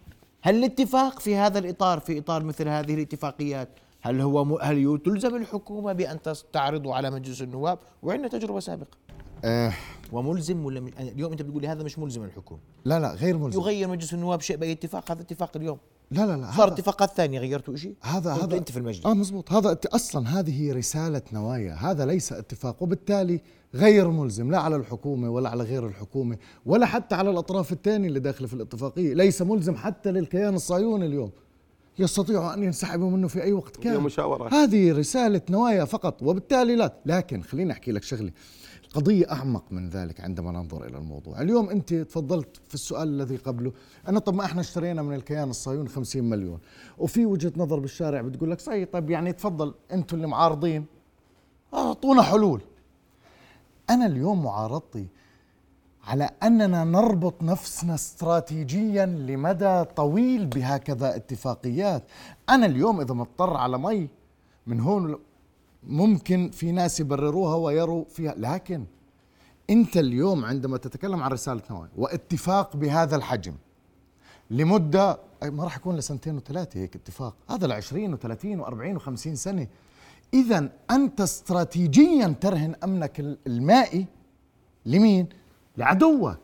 هل 0.42 0.54
الاتفاق 0.54 1.20
في 1.20 1.36
هذا 1.36 1.58
الإطار 1.58 2.00
في 2.00 2.18
إطار 2.18 2.42
مثل 2.42 2.68
هذه 2.68 2.94
الاتفاقيات 2.94 3.68
هل 4.00 4.20
هو 4.20 4.44
م... 4.44 4.58
هل 4.62 5.00
تلزم 5.04 5.36
الحكومة 5.36 5.92
بأن 5.92 6.18
تعرضه 6.52 6.94
على 6.94 7.10
مجلس 7.10 7.42
النواب؟ 7.42 7.78
وعندنا 8.02 8.28
تجربة 8.28 8.60
سابقة. 8.60 8.96
آه. 9.44 9.72
وملزم 10.12 10.64
ولا 10.64 10.80
م... 10.80 10.90
اليوم 11.00 11.32
أنت 11.32 11.42
بتقول 11.42 11.62
لي 11.62 11.68
هذا 11.68 11.82
مش 11.82 11.98
ملزم 11.98 12.24
الحكومة. 12.24 12.60
لا 12.84 13.00
لا 13.00 13.14
غير 13.14 13.38
ملزم. 13.38 13.60
يغير 13.60 13.88
مجلس 13.88 14.14
النواب 14.14 14.40
شيء 14.40 14.56
بأي 14.56 14.72
اتفاق؟ 14.72 15.10
هذا 15.12 15.20
اتفاق 15.20 15.56
اليوم. 15.56 15.78
لا 16.10 16.26
لا 16.26 16.36
لا 16.36 16.50
صار 16.50 16.66
هذا- 16.66 16.74
اتفاقات 16.74 17.10
ثانية 17.16 17.38
غيرتوا 17.38 17.76
شيء 17.76 17.94
هذا 18.02 18.32
هذا 18.32 18.56
أنت 18.56 18.70
في 18.70 18.76
المجلس. 18.78 19.06
آه 19.06 19.14
مزبوط 19.14 19.52
هذا 19.52 19.78
أصلا 19.86 20.40
هذه 20.40 20.72
رسالة 20.72 21.22
نوايا. 21.32 21.74
هذا 21.74 22.06
ليس 22.06 22.32
اتفاق 22.32 22.82
وبالتالي 22.82 23.40
غير 23.74 24.10
ملزم 24.10 24.50
لا 24.50 24.58
على 24.58 24.76
الحكومة 24.76 25.30
ولا 25.30 25.48
على 25.48 25.64
غير 25.64 25.86
الحكومة 25.86 26.36
ولا 26.66 26.86
حتى 26.86 27.14
على 27.14 27.30
الأطراف 27.30 27.72
الثانية 27.72 28.08
اللي 28.08 28.20
داخلة 28.20 28.46
في 28.46 28.54
الاتفاقية. 28.54 29.14
ليس 29.14 29.42
ملزم 29.42 29.76
حتى 29.76 30.12
للكيان 30.12 30.54
الصهيوني 30.54 31.06
اليوم. 31.06 31.30
يستطيعوا 31.98 32.54
أن 32.54 32.62
ينسحبوا 32.64 33.10
منه 33.10 33.28
في 33.28 33.42
أي 33.42 33.52
وقت 33.52 33.76
كان. 33.76 33.92
هي 33.92 33.98
مشاورات. 33.98 34.54
هذه 34.54 34.92
رسالة 34.92 35.40
نوايا 35.50 35.84
فقط 35.84 36.22
وبالتالي 36.22 36.76
لا. 36.76 36.92
لكن 37.06 37.42
خليني 37.42 37.72
أحكي 37.72 37.92
لك 37.92 38.02
شغلة. 38.02 38.30
القضية 38.96 39.32
أعمق 39.32 39.64
من 39.70 39.88
ذلك 39.88 40.20
عندما 40.20 40.52
ننظر 40.52 40.84
إلى 40.84 40.98
الموضوع. 40.98 41.42
اليوم 41.42 41.70
أنت 41.70 41.94
تفضلت 41.94 42.60
في 42.68 42.74
السؤال 42.74 43.08
الذي 43.08 43.36
قبله. 43.36 43.72
أنا 44.08 44.18
طب 44.18 44.34
ما 44.34 44.44
إحنا 44.44 44.60
اشترينا 44.60 45.02
من 45.02 45.14
الكيان 45.14 45.50
الصهيوني 45.50 45.88
50 45.88 46.24
مليون. 46.24 46.58
وفي 46.98 47.26
وجهة 47.26 47.52
نظر 47.56 47.78
بالشارع 47.78 48.20
بتقول 48.20 48.50
لك 48.50 48.60
صحيح 48.60 48.88
طيب 48.92 49.10
يعني 49.10 49.32
تفضل 49.32 49.74
أنتم 49.92 50.16
اللي 50.16 50.26
معارضين. 50.26 50.86
أعطونا 51.74 52.22
حلول. 52.22 52.60
أنا 53.90 54.06
اليوم 54.06 54.44
معارضتي 54.44 55.06
على 56.04 56.30
أننا 56.42 56.84
نربط 56.84 57.42
نفسنا 57.42 57.94
استراتيجيا 57.94 59.06
لمدى 59.06 59.84
طويل 59.84 60.46
بهكذا 60.46 61.16
اتفاقيات. 61.16 62.02
أنا 62.48 62.66
اليوم 62.66 63.00
إذا 63.00 63.14
مضطر 63.14 63.56
على 63.56 63.78
مي 63.78 64.08
من 64.66 64.80
هون 64.80 65.18
ممكن 65.86 66.50
في 66.50 66.72
ناس 66.72 67.00
يبرروها 67.00 67.56
ويروا 67.56 68.04
فيها. 68.04 68.34
لكن 68.38 68.84
انت 69.70 69.96
اليوم 69.96 70.44
عندما 70.44 70.76
تتكلم 70.76 71.22
عن 71.22 71.30
رسالة 71.30 71.62
نوايا 71.70 71.90
واتفاق 71.96 72.76
بهذا 72.76 73.16
الحجم 73.16 73.54
لمدة 74.50 75.18
ما 75.42 75.64
راح 75.64 75.76
يكون 75.76 75.96
لسنتين 75.96 76.36
وثلاثة 76.36 76.80
هيك 76.80 76.96
اتفاق. 76.96 77.34
هذا 77.50 77.66
ل 77.66 77.72
20 77.72 78.16
و30 78.16 78.20
و40 78.64 79.02
و50 79.02 79.14
سنة. 79.34 79.66
اذا 80.34 80.68
أنت 80.90 81.20
استراتيجيا 81.20 82.34
ترهن 82.40 82.74
أمنك 82.84 83.20
ال- 83.20 83.38
المائي 83.46 84.06
لمين؟ 84.86 85.28
لعدوك. 85.76 86.38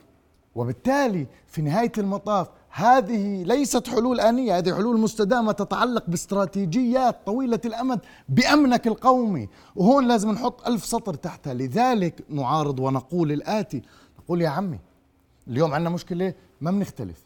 وبالتالي 0.54 1.26
في 1.46 1.62
نهاية 1.62 1.92
المطاف 1.98 2.48
هذه 2.70 3.42
ليست 3.42 3.88
حلول 3.88 4.20
آنية 4.20 4.58
هذه 4.58 4.74
حلول 4.74 5.00
مستدامة 5.00 5.52
تتعلق 5.52 6.04
باستراتيجيات 6.08 7.26
طويلة 7.26 7.60
الأمد 7.64 8.00
بأمنك 8.28 8.86
القومي 8.86 9.48
وهون 9.76 10.08
لازم 10.08 10.30
نحط 10.30 10.66
ألف 10.66 10.84
سطر 10.84 11.14
تحتها. 11.14 11.54
لذلك 11.54 12.24
نعارض 12.28 12.80
ونقول 12.80 13.32
الآتي. 13.32 13.82
نقول 14.18 14.42
يا 14.42 14.48
عمي 14.48 14.78
اليوم 15.48 15.74
عندنا 15.74 15.90
مشكلة 15.90 16.34
ما 16.60 16.70
بنختلف. 16.70 17.24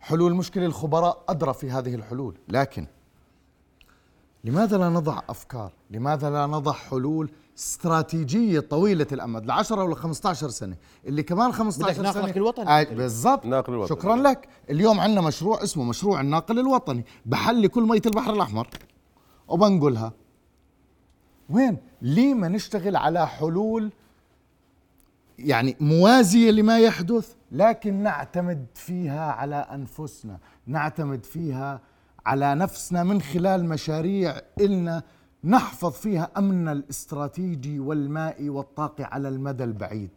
حلول 0.00 0.34
مشكلة 0.34 0.66
الخبراء 0.66 1.24
أدرى 1.28 1.54
في 1.54 1.70
هذه 1.70 1.94
الحلول. 1.94 2.34
لكن 2.48 2.86
لماذا 4.48 4.78
لا 4.78 4.88
نضع 4.88 5.20
أفكار؟ 5.28 5.72
لماذا 5.90 6.30
لا 6.30 6.46
نضع 6.46 6.72
حلول 6.72 7.30
استراتيجية 7.58 8.60
طويلة 8.60 9.06
الأمد؟ 9.12 9.46
ل 9.46 9.50
10 9.50 9.84
ولا 9.84 9.94
15 9.94 10.48
سنة. 10.48 10.76
اللي 11.06 11.22
كمان 11.22 11.52
15 11.52 11.84
بدك 11.86 11.96
سنه 11.96 12.12
ناقلك 12.12 12.36
الوطني. 12.36 12.68
آه 12.68 12.84
بالضبط. 12.84 13.46
ناقل 13.46 13.72
الوطني. 13.72 13.96
شكرا 13.96 14.16
لك. 14.16 14.48
اليوم 14.70 15.00
عندنا 15.00 15.20
مشروع 15.20 15.62
اسمه 15.62 15.84
مشروع 15.84 16.20
الناقل 16.20 16.58
الوطني. 16.58 17.04
بحل 17.26 17.66
كل 17.66 17.82
ميه 17.82 18.02
البحر 18.06 18.32
الأحمر. 18.32 18.68
وبنقلها 19.48 20.12
وين؟ 21.50 21.76
ليه 22.02 22.34
ما 22.34 22.48
نشتغل 22.48 22.96
على 22.96 23.26
حلول 23.26 23.92
يعني 25.38 25.76
موازية 25.80 26.50
لما 26.50 26.78
يحدث 26.78 27.34
لكن 27.52 27.94
نعتمد 27.94 28.66
فيها 28.74 29.32
على 29.32 29.56
أنفسنا. 29.56 30.38
نعتمد 30.66 31.24
فيها 31.24 31.80
على 32.28 32.54
نفسنا 32.54 33.02
من 33.02 33.20
خلال 33.20 33.64
مشاريع 33.64 34.40
إلنا 34.60 35.02
نحفظ 35.44 35.92
فيها 35.92 36.30
أمننا 36.38 36.72
الاستراتيجي 36.72 37.80
والمائي 37.80 38.48
والطاقي 38.50 39.04
على 39.04 39.28
المدى 39.28 39.64
البعيد. 39.64 40.10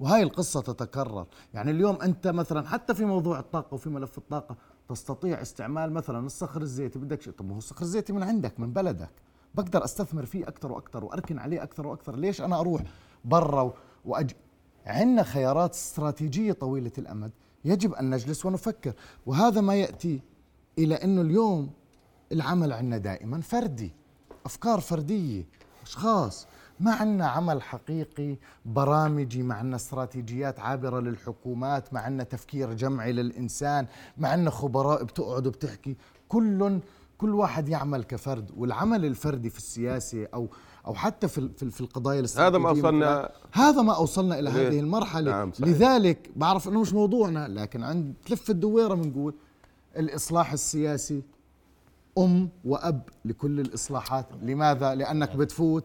وهاي 0.00 0.22
القصة 0.22 0.60
تتكرر. 0.60 1.26
يعني 1.54 1.70
اليوم 1.70 2.02
أنت 2.02 2.28
مثلا 2.28 2.68
حتى 2.68 2.94
في 2.94 3.04
موضوع 3.04 3.38
الطاقة 3.38 3.74
وفي 3.74 3.90
ملف 3.90 4.18
الطاقة 4.18 4.56
تستطيع 4.88 5.42
استعمال 5.42 5.92
مثلا 5.92 6.26
الصخر 6.26 6.62
الزيتي 6.62 6.98
بدك 6.98 7.22
شيء 7.22 7.32
طب 7.32 7.46
ما 7.46 7.54
هو 7.54 7.58
الصخر 7.58 7.82
الزيتي 7.82 8.12
من 8.12 8.22
عندك 8.22 8.60
من 8.60 8.72
بلدك. 8.72 9.10
بقدر 9.54 9.84
أستثمر 9.84 10.26
فيه 10.26 10.48
أكثر 10.48 10.72
وأكثر 10.72 11.04
وأركن 11.04 11.38
عليه 11.38 11.62
أكثر 11.62 11.86
وأكثر. 11.86 12.16
ليش 12.16 12.40
أنا 12.40 12.60
أروح 12.60 12.82
برا 13.24 13.72
واج؟ 14.04 14.30
عندنا 14.86 15.22
خيارات 15.22 15.74
استراتيجية 15.74 16.52
طويلة 16.52 16.92
الأمد. 16.98 17.30
يجب 17.64 17.92
أن 17.94 18.10
نجلس 18.10 18.46
ونفكر. 18.46 18.92
وهذا 19.26 19.60
ما 19.60 19.74
يأتي 19.74 20.20
إلى 20.78 20.94
إنه 20.94 21.20
اليوم 21.22 21.70
العمل 22.32 22.72
عندنا 22.72 22.98
دائما 22.98 23.40
فردي 23.40 23.92
أفكار 24.46 24.80
فردية 24.80 25.44
أشخاص 25.82 26.46
ما 26.80 26.92
عندنا 26.94 27.26
عمل 27.28 27.62
حقيقي 27.62 28.36
برامجي 28.64 29.42
ما 29.42 29.54
عندنا 29.54 29.76
استراتيجيات 29.76 30.60
عابرة 30.60 31.00
للحكومات 31.00 31.94
ما 31.94 32.00
عندنا 32.00 32.24
تفكير 32.24 32.72
جمعي 32.72 33.12
للإنسان 33.12 33.86
ما 34.18 34.28
عندنا 34.28 34.50
خبراء 34.50 35.04
بتقعد 35.04 35.46
وبتحكي 35.46 35.96
كل 36.28 36.80
كل 37.18 37.34
واحد 37.34 37.68
يعمل 37.68 38.04
كفرد 38.04 38.50
والعمل 38.56 39.04
الفردي 39.04 39.50
في 39.50 39.58
السياسة 39.58 40.26
أو 40.34 40.48
أو 40.86 40.94
حتى 40.94 41.28
في 41.28 41.48
في 41.56 41.70
في 41.70 41.80
القضايا 41.80 42.20
هذا 42.36 42.58
ما 42.58 42.70
الاستراتيجية 42.70 42.88
وصلنا- 42.88 43.22
مثل- 43.22 43.30
هذا 43.60 43.82
ما 43.82 43.96
أوصلنا 43.96 44.38
إلى؟ 44.38 44.50
هذه 44.50 44.80
المرحلة 44.80 45.30
نعم، 45.30 45.52
صحيح. 45.52 45.68
لذلك 45.68 46.30
بعرف 46.36 46.68
إنه 46.68 46.80
مش 46.80 46.92
موضوعنا 46.92 47.48
لكن 47.48 47.82
عند 47.82 48.14
تلف 48.26 48.50
الدويرة 48.50 48.94
بنقول 48.94 49.34
الإصلاح 49.96 50.52
السياسي 50.52 51.22
أم 52.18 52.48
وأب 52.64 53.02
لكل 53.24 53.60
الإصلاحات. 53.60 54.26
لماذا؟ 54.42 54.94
لأنك 54.94 55.36
بتفوت 55.36 55.84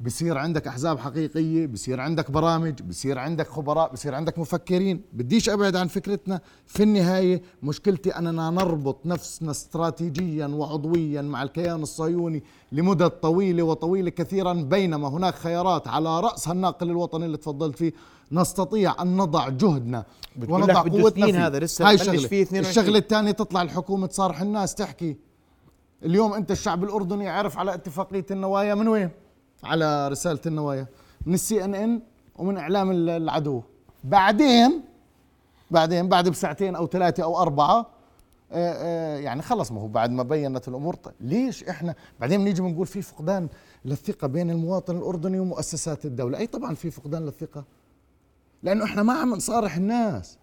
بصير 0.00 0.38
عندك 0.38 0.66
أحزاب 0.66 0.98
حقيقية 0.98 1.66
بصير 1.66 2.00
عندك 2.00 2.30
برامج 2.30 2.82
بصير 2.82 3.18
عندك 3.18 3.48
خبراء 3.48 3.92
بصير 3.92 4.14
عندك 4.14 4.38
مفكرين. 4.38 5.02
بديش 5.12 5.48
أبعد 5.48 5.76
عن 5.76 5.86
فكرتنا. 5.86 6.40
في 6.66 6.82
النهاية 6.82 7.42
مشكلتي 7.62 8.10
اننا 8.10 8.50
نربط 8.50 9.06
نفسنا 9.06 9.50
استراتيجيا 9.50 10.46
وعضويا 10.46 11.22
مع 11.22 11.42
الكيان 11.42 11.82
الصهيوني 11.82 12.42
لمدد 12.72 13.10
طويلة 13.10 13.62
وطويلة 13.62 14.10
كثيرا 14.10 14.52
بينما 14.52 15.08
هناك 15.08 15.34
خيارات 15.34 15.88
على 15.88 16.20
رأس 16.20 16.48
الناقل 16.48 16.90
الوطني 16.90 17.26
اللي 17.26 17.36
تفضلت 17.36 17.76
فيه. 17.78 17.92
نستطيع 18.32 19.02
أن 19.02 19.16
نضع 19.16 19.48
جهدنا 19.48 20.04
ونضع 20.48 20.82
قوتنا 20.82 21.26
فيه. 21.26 21.46
هذا، 21.46 21.58
لسه 21.58 21.88
هاي 21.88 21.98
شغلة. 21.98 22.28
فيه 22.28 22.42
22. 22.42 22.60
الشغلة 22.60 22.98
الثانية 22.98 23.30
تطلع 23.30 23.62
الحكومة 23.62 24.06
تصارح 24.06 24.40
الناس 24.40 24.74
تحكي 24.74 25.16
اليوم 26.02 26.32
أنت 26.34 26.50
الشعب 26.50 26.84
الأردني 26.84 27.28
عرف 27.28 27.58
على 27.58 27.74
اتفاقية 27.74 28.26
النوايا 28.30 28.74
من 28.74 28.88
وين؟ 28.88 29.10
على 29.66 30.08
رسالة 30.08 30.40
النوايا 30.46 30.86
من 31.26 31.34
السي 31.34 31.64
ان 31.64 31.74
ان 31.74 32.00
ومن 32.36 32.58
إعلام 32.58 32.90
ال- 32.90 33.10
العدو. 33.10 33.62
بعدين 34.04 34.80
بعدين 35.70 36.08
بعد 36.08 36.28
بساعتين 36.28 36.76
أو 36.76 36.86
ثلاثة 36.86 37.22
أو 37.22 37.38
أربعة 37.42 37.86
آه، 38.52 38.72
آه، 38.72 39.18
يعني 39.18 39.42
خلص 39.42 39.72
ما 39.72 39.80
هو 39.80 39.86
بعد 39.88 40.10
ما 40.10 40.22
بينت 40.22 40.68
الأمور. 40.68 40.94
طيب 40.94 41.14
ليش 41.20 41.64
إحنا؟ 41.64 41.94
بعدين 42.20 42.40
بنيجي 42.40 42.62
بنقول 42.62 42.86
في 42.86 43.02
فقدان 43.02 43.48
للثقة 43.84 44.26
بين 44.28 44.50
المواطن 44.50 44.96
الأردني 44.96 45.38
ومؤسسات 45.40 46.04
الدولة. 46.06 46.38
أي 46.38 46.46
طبعا 46.46 46.74
في 46.74 46.90
فقدان 46.90 47.22
للثقة 47.24 47.64
لأنه 48.62 48.84
إحنا 48.84 49.02
ما 49.02 49.12
عم 49.12 49.34
نصارح 49.34 49.76
الناس. 49.76 50.38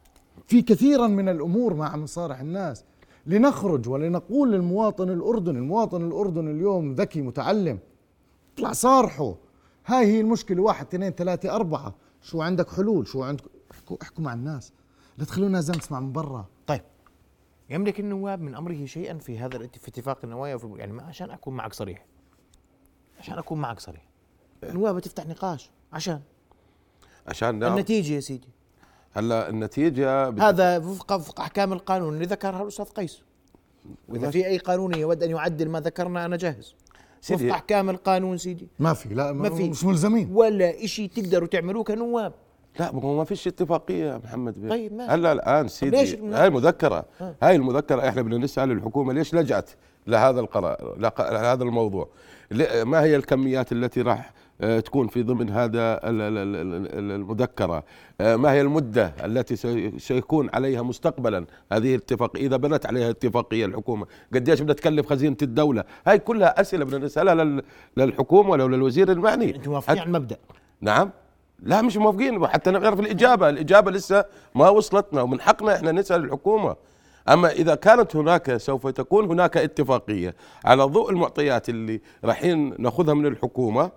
في 0.47 0.61
كثيرا 0.61 1.07
من 1.07 1.29
الأمور 1.29 1.73
ما 1.73 1.85
عم 1.85 2.03
نصارح 2.03 2.39
الناس. 2.39 2.83
لنخرج 3.25 3.89
ولنقول 3.89 4.51
للمواطن 4.51 5.09
الأردني 5.09 5.57
المواطن 5.59 6.07
الأردني 6.07 6.51
اليوم 6.51 6.93
ذكي 6.93 7.21
متعلم 7.21 7.79
اطلع 8.53 8.71
صارحه. 8.73 9.35
هاي 9.85 10.05
هي 10.05 10.21
المشكلة. 10.21 10.61
واحد 10.61 10.85
اثنين 10.87 11.11
ثلاثة 11.11 11.55
أربعة. 11.55 11.95
شو 12.21 12.41
عندك 12.41 12.69
حلول؟ 12.69 13.07
شو 13.07 13.23
عندك؟ 13.23 13.43
احكوا, 13.71 13.97
احكوا 14.01 14.23
مع 14.23 14.33
الناس. 14.33 14.73
لا 15.17 15.25
تخلونا 15.25 15.61
زي 15.61 15.73
نسمع 15.73 15.99
من 15.99 16.11
برا. 16.11 16.45
طيب. 16.67 16.81
يملك 17.69 17.99
النواب 17.99 18.41
من 18.41 18.55
أمره 18.55 18.85
شيئا 18.85 19.17
في 19.17 19.39
هذا 19.39 19.57
في 19.67 19.87
اتفاق 19.87 20.19
النوايا 20.23 20.55
وفي 20.55 20.73
يعني 20.75 20.93
ما 20.93 21.03
عشان 21.03 21.31
أكون 21.31 21.53
معك 21.53 21.73
صريح. 21.73 22.05
عشان 23.19 23.37
أكون 23.37 23.61
معك 23.61 23.79
صريح. 23.79 24.05
النواب 24.63 24.99
تفتح 24.99 25.27
نقاش. 25.27 25.69
عشان. 25.93 26.21
عشان 27.27 27.59
نعم. 27.59 27.73
النتيجة 27.73 28.13
يا 28.13 28.19
سيدي. 28.19 28.49
هلأ 29.13 29.49
النتيجة 29.49 30.29
بت- 30.29 30.41
هذا 30.41 30.77
وفق 30.77 31.13
وفق 31.13 31.39
أحكام 31.41 31.73
القانون. 31.73 32.13
اللي 32.13 32.25
ذكرها 32.25 32.61
الأستاذ 32.63 32.85
قيس. 32.85 33.21
وإذا 34.09 34.31
في 34.31 34.47
أي 34.47 34.57
قانون 34.57 34.93
يود 34.93 35.23
أن 35.23 35.29
يعدل 35.29 35.69
ما 35.69 35.79
ذكرنا 35.79 36.25
أنا 36.25 36.37
جاهز. 36.37 36.75
وفق 37.31 37.45
احكام 37.49 37.89
القانون 37.89 38.37
سيدي. 38.37 38.67
ما 38.79 38.93
في 38.93 39.13
لا 39.13 39.31
ما 39.31 39.49
في. 39.49 39.69
مش 39.69 39.83
ملزمين. 39.83 40.29
ولا 40.33 40.85
شيء 40.85 41.09
تقدروا 41.09 41.47
تعملوه 41.47 41.83
كنواب. 41.83 42.33
لا 42.79 42.91
ما 42.91 43.01
هو 43.01 43.17
ما 43.17 43.23
فيش 43.23 43.47
اتفاقية 43.47 44.05
يا 44.05 44.17
محمد 44.23 44.61
بيه 44.61 44.69
طيب، 44.69 44.93
ماشي. 44.93 45.11
هلا 45.11 45.31
الآن 45.31 45.67
سيدي. 45.67 45.97
ليش؟ 45.97 46.15
هاي 46.15 46.47
المذكرة. 46.47 47.05
هاي 47.43 47.55
المذكرة 47.55 48.09
إحنا 48.09 48.21
بدنا 48.21 48.37
نسأل 48.37 48.71
الحكومة 48.71 49.13
ليش 49.13 49.33
لجأت 49.33 49.69
لهذا 50.07 50.39
القرار 50.39 50.95
لق- 50.99 51.31
لهذا 51.31 51.63
الموضوع. 51.63 52.09
ما 52.83 53.01
هي 53.03 53.15
الكميات 53.15 53.71
التي 53.71 54.01
راح 54.01 54.19
آه، 54.19 54.33
تكون 54.59 55.07
في 55.07 55.23
ضمن 55.23 55.49
هذا 55.49 55.93
ال- 56.09 56.21
ال- 56.21 56.37
ال- 56.37 56.55
ال- 56.99 57.11
المذكرة. 57.11 57.83
آه، 58.21 58.35
ما 58.35 58.51
هي 58.51 58.61
المدة 58.61 59.13
التي 59.25 59.55
سي- 59.55 59.99
سيكون 59.99 60.49
عليها 60.53 60.81
مستقبلا؟ 60.81 61.45
هذه 61.71 61.95
الاتفاقيه 61.95 62.47
إذا 62.47 62.57
بنت 62.57 62.85
عليها 62.85 63.09
اتفاقية 63.09 63.65
الحكومة 63.65 64.05
قديش 64.33 64.61
بدها 64.61 64.75
تكلف 64.75 65.09
خزينة 65.09 65.37
الدولة؟ 65.41 65.83
هاي 66.07 66.19
كلها 66.19 66.61
أسئلة 66.61 66.85
بدنا 66.85 67.05
نسألها 67.05 67.35
لل- 67.35 67.63
للحكومة 67.97 68.49
ولو 68.49 68.67
للوزير 68.67 69.11
المعني 69.11 69.55
أنتم 69.55 69.71
موافقين 69.71 69.99
على 69.99 70.07
المبدأ؟ 70.07 70.37
نعم. 70.81 71.09
لا 71.63 71.81
مش 71.81 71.97
موافقين. 71.97 72.47
حتى 72.47 72.71
نعرف 72.71 72.99
الإجابة. 72.99 73.49
الإجابة 73.49 73.91
لسه 73.91 74.25
ما 74.55 74.69
وصلتنا 74.69 75.21
ومن 75.21 75.41
حقنا 75.41 75.75
إحنا 75.75 75.91
نسأل 75.91 76.23
الحكومة. 76.23 76.75
أما 77.29 77.51
إذا 77.51 77.75
كانت 77.75 78.15
هناك 78.15 78.57
سوف 78.57 78.87
تكون 78.87 79.25
هناك 79.25 79.57
اتفاقية 79.57 80.35
على 80.65 80.83
ضوء 80.83 81.09
المعطيات 81.09 81.69
اللي 81.69 82.01
رايحين 82.25 82.73
ناخذها 82.79 83.13
من 83.13 83.25
الحكومة 83.25 83.83
يم- 83.83 83.91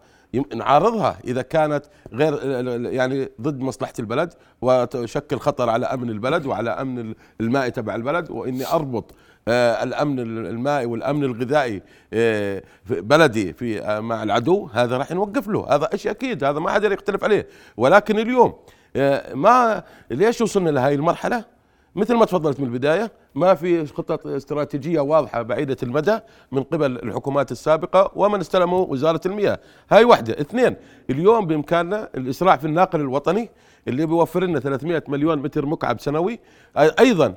نعارضها 0.54 1.18
إذا 1.24 1.42
كانت 1.42 1.84
غير 2.12 2.44
يعني 2.92 3.28
ضد 3.40 3.60
مصلحة 3.60 3.92
البلد 3.98 4.34
وتشكل 4.62 5.38
خطر 5.38 5.70
على 5.70 5.86
أمن 5.86 6.10
البلد 6.10 6.46
وعلى 6.46 6.70
أمن 6.70 7.14
المائي 7.40 7.70
تبع 7.70 7.94
البلد 7.94 8.30
وإني 8.30 8.66
أربط 8.66 9.14
آه، 9.48 9.82
الأمن 9.82 10.18
المائي 10.20 10.86
والأمن 10.86 11.24
الغذائي 11.24 11.82
آه، 12.12 12.62
بلدي 12.90 13.52
في 13.52 13.82
آه، 13.82 14.00
مع 14.00 14.22
العدو 14.22 14.68
هذا 14.72 14.96
راح 14.96 15.10
نوقف 15.10 15.48
له 15.48 15.66
هذا 15.74 15.96
شيء 15.96 16.10
أكيد 16.10 16.44
هذا 16.44 16.58
ما 16.58 16.70
حدا 16.70 16.88
يختلف 16.88 17.24
عليه. 17.24 17.46
ولكن 17.76 18.18
اليوم 18.18 18.54
ما 19.34 19.82
ليش 20.10 20.40
وصلنا 20.40 20.70
لهي 20.70 20.94
المرحلة؟ 20.94 21.44
مثل 21.96 22.14
ما 22.14 22.24
تفضلت 22.24 22.60
من 22.60 22.66
البداية 22.66 23.12
ما 23.34 23.54
في 23.54 23.86
خطط 23.86 24.26
استراتيجية 24.26 25.00
واضحة 25.00 25.42
بعيدة 25.42 25.76
المدى 25.82 26.18
من 26.52 26.62
قبل 26.62 26.92
الحكومات 26.92 27.52
السابقة 27.52 28.10
ومن 28.14 28.40
استلموا 28.40 28.86
وزارة 28.86 29.20
المياه. 29.26 29.58
هاي 29.90 30.04
واحدة. 30.04 30.40
اثنين 30.40 30.76
اليوم 31.10 31.46
بإمكاننا 31.46 32.08
الإسراع 32.14 32.56
في 32.56 32.66
الناقل 32.66 33.00
الوطني 33.00 33.50
اللي 33.88 34.06
بيوفر 34.06 34.44
لنا 34.44 34.60
300 34.60 35.02
مليون 35.08 35.38
متر 35.38 35.66
مكعب 35.66 36.00
سنوي. 36.00 36.40
أيضا 36.76 37.34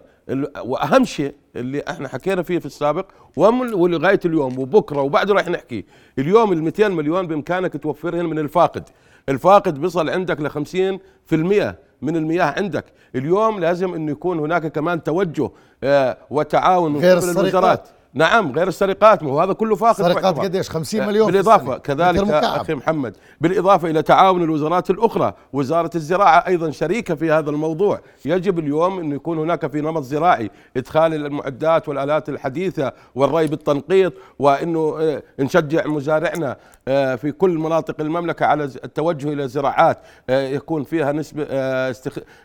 وأهم 0.64 1.06
شيء 1.06 1.34
اللي 1.56 1.84
إحنا 1.90 2.08
حكينا 2.08 2.44
فيه 2.44 2.60
في 2.60 2.66
السابق 2.66 3.06
ولغاية 3.36 4.20
اليوم 4.26 4.60
وبكرة 4.60 5.02
وبعده 5.02 5.34
راح 5.34 5.48
نحكي. 5.48 5.86
اليوم 6.20 6.54
ال 6.54 6.64
200 6.64 6.88
مليون 6.88 7.28
بإمكانك 7.28 7.84
توفرهن 7.84 8.26
من 8.26 8.40
الفاقد. 8.40 8.90
الفاقد 9.30 9.82
بيصل 9.82 10.10
عندك 10.10 10.42
ل 10.42 10.50
50% 10.50 11.76
من 12.02 12.16
المياه 12.16 12.54
عندك 12.58 12.86
اليوم 13.16 13.60
لازم 13.60 13.94
إنه 13.94 14.12
يكون 14.12 14.40
هناك 14.40 14.68
كمان 14.68 15.04
توجه 15.04 15.50
آه، 15.84 16.18
وتعاون 16.30 16.92
من 16.94 17.00
قبل. 17.00 17.08
الوزارات 17.42 17.88
نعم 18.14 18.52
غير 18.52 18.68
السرقات 18.68 19.24
ما 19.24 19.32
هو 19.32 19.40
هذا 19.42 19.54
كله 19.54 19.76
فاقد 19.76 19.96
سرقات. 19.96 20.40
قديش 20.40 20.70
50 20.70 21.02
آه، 21.02 21.08
مليون 21.08 21.32
بالإضافة. 21.32 21.78
كذلك. 21.78 22.30
أخي 22.30 22.74
محمد 22.76 23.18
بالإضافة 23.42 23.90
إلى 23.90 24.02
تعاون 24.02 24.44
الوزارات 24.44 24.90
الأخرى 24.90 25.34
وزارة 25.54 25.90
الزراعة 25.96 26.48
أيضا 26.48 26.72
شريكة 26.72 27.16
في 27.16 27.32
هذا 27.32 27.50
الموضوع 27.50 28.02
يجب 28.26 28.60
اليوم 28.60 29.00
انه 29.00 29.16
يكون 29.16 29.38
هناك 29.38 29.72
في 29.72 29.82
نمط 29.82 30.04
زراعي 30.04 30.52
إدخال 30.78 31.14
المعدات 31.14 31.90
والآلات 31.90 32.30
الحديثة 32.30 32.94
والري 33.16 33.48
بالتنقيط 33.48 34.14
وإنه 34.40 34.96
آه، 35.00 35.24
نشجع 35.40 35.88
مزارعنا 35.88 36.58
آه، 36.88 37.16
في 37.16 37.32
كل 37.32 37.50
مناطق 37.50 38.02
المملكة 38.02 38.46
على 38.46 38.64
التوجه 38.64 39.34
إلى 39.34 39.48
زراعات 39.48 39.98
يكون 40.30 40.84
فيها 40.84 41.12
نسبه 41.12 41.44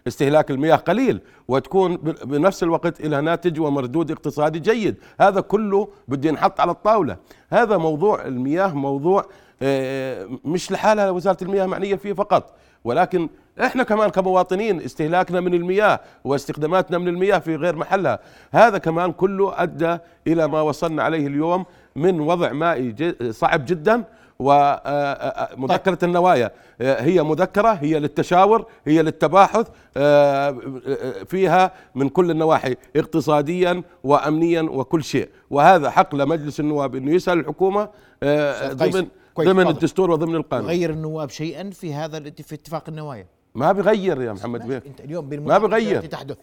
استهلاك 0.08 0.50
المياه 0.50 0.76
قليل 0.76 1.20
وتكون 1.48 1.96
بنفس 2.24 2.62
الوقت 2.62 3.00
لها 3.02 3.20
ناتج 3.20 3.60
ومردود 3.60 4.10
اقتصادي 4.10 4.58
جيد 4.58 4.96
هذا 5.20 5.38
كله 5.54 5.88
بده 6.08 6.28
ينحط 6.28 6.60
على 6.60 6.70
الطاولة. 6.70 7.16
هذا 7.50 7.76
موضوع 7.76 8.26
المياه 8.26 8.74
موضوع 8.74 9.26
آه، 9.62 10.28
مش 10.44 10.72
لحالها 10.72 11.10
وزارة 11.10 11.44
المياه 11.44 11.66
معنية 11.66 11.94
فيه 11.94 12.12
فقط. 12.12 12.54
ولكن 12.84 13.28
إحنا 13.60 13.82
كمان 13.82 14.10
كمواطنين 14.10 14.80
استهلاكنا 14.80 15.40
من 15.40 15.54
المياه 15.54 16.00
واستخداماتنا 16.24 16.98
من 16.98 17.08
المياه 17.08 17.38
في 17.38 17.56
غير 17.56 17.76
محلها. 17.76 18.18
هذا 18.52 18.78
كمان 18.78 19.12
كله 19.12 19.62
أدى 19.62 19.98
إلى 20.26 20.48
ما 20.48 20.60
وصلنا 20.60 21.02
عليه 21.02 21.26
اليوم 21.26 21.64
من 21.96 22.20
وضع 22.20 22.52
مائي 22.52 23.14
صعب 23.30 23.64
جدا. 23.66 24.04
ومذكرة 24.44 25.98
النوايا. 26.02 26.50
آه، 26.80 27.02
هي 27.02 27.22
مذكرة 27.22 27.68
هي 27.72 27.98
للتشاور 27.98 28.66
هي 28.86 29.02
للتباحث 29.02 29.66
آه، 29.96 30.48
آه، 30.86 31.22
فيها 31.24 31.72
من 31.94 32.08
كل 32.08 32.30
النواحي 32.30 32.76
اقتصاديا 32.96 33.82
وأمنيا 34.04 34.62
وكل 34.62 35.04
شيء. 35.04 35.28
وهذا 35.50 35.90
حق 35.90 36.14
لمجلس 36.14 36.60
النواب 36.60 36.94
أنه 36.94 37.10
يسأل 37.10 37.38
الحكومة 37.38 37.88
آه، 38.22 38.72
ضمن 38.72 39.06
ضمن. 39.40 39.68
الدستور 39.68 40.10
وضمن 40.10 40.36
القانون. 40.36 40.66
غير 40.66 40.90
النواب 40.90 41.30
شيئا 41.30 41.70
في 41.70 41.94
هذا 41.94 42.20
في 42.30 42.54
اتفاق 42.54 42.84
النوايا؟ 42.88 43.26
ما 43.54 43.72
بغير 43.72 44.22
يا 44.22 44.32
محمد 44.32 44.66
بيه. 44.68 44.82
أنت 44.86 45.00
اليوم 45.00 45.28
ما 45.28 45.58
بغير. 45.58 46.00
تحدث. 46.06 46.36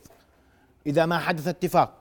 إذا 0.87 1.05
ما 1.05 1.17
حدث 1.17 1.47
اتفاق 1.47 2.00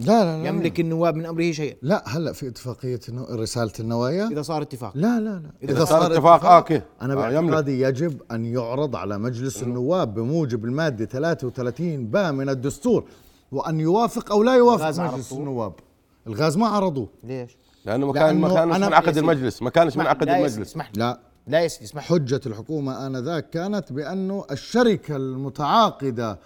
لا 0.00 0.24
لا 0.24 0.42
لا 0.42 0.48
يملك 0.48 0.80
النواب 0.80 1.14
من 1.16 1.26
أمره 1.26 1.52
شيئا. 1.52 1.76
لا 1.82 2.04
هلا 2.06 2.32
في 2.32 2.48
اتفاقية 2.48 3.00
النو- 3.08 3.26
رسالة 3.30 3.72
النوايا؟ 3.80 4.26
إذا 4.28 4.42
صار 4.42 4.62
اتفاق. 4.62 4.92
لا 4.94 5.20
لا 5.20 5.30
لا. 5.30 5.50
إذا 5.72 5.84
صار 5.84 6.06
اتفاق، 6.12 6.44
آه، 6.44 6.56
okay. 6.56 6.82
أنا 7.02 7.14
آه، 7.14 7.30
يملك. 7.30 7.42
باعتقادي 7.50 7.80
يجب 7.80 8.22
أن 8.32 8.44
يعرض 8.46 8.96
على 8.96 9.18
مجلس 9.18 9.62
النواب 9.62 10.14
بموجب 10.14 10.64
المادة 10.64 11.04
33 11.04 12.06
باء 12.06 12.32
من 12.32 12.48
الدستور 12.48 13.04
وأن 13.52 13.80
يوافق 13.80 14.32
أو 14.32 14.42
لا 14.42 14.54
يوافق 14.56 14.80
الغاز 14.82 15.00
مجلس 15.00 15.12
عرضوه؟ 15.32 15.38
النواب. 15.38 15.72
الغاز 16.26 16.56
ما 16.56 16.66
عرضوه. 16.68 17.08
ليش؟ 17.24 17.56
لأنه 17.84 18.06
ما 18.06 18.12
كان 18.12 18.36
ما 18.40 18.46
لأنه 18.48 18.54
كانش 18.54 18.74
أنا- 18.76 18.86
من 18.86 18.92
عقد 18.94 19.06
يا 19.06 19.12
سيدي. 19.12 19.20
المجلس. 19.20 19.62
ما 19.62 19.70
كانش 19.70 19.96
من 19.96 20.02
اسمح- 20.02 20.10
عقد 20.10 20.24
لا 20.26 20.32
يا 20.36 20.36
سيدي، 20.48 20.54
المجلس. 20.54 20.70
اسمح 20.70 20.86
لي. 20.86 20.92
لا. 21.00 21.20
لا 21.46 21.66
لي. 21.94 22.00
حجة 22.02 22.40
الحكومة 22.46 23.06
آنذاك 23.06 23.50
كانت 23.50 23.92
بأنه 23.92 24.44
الشركة 24.50 25.16
المتعاقدة 25.16 26.38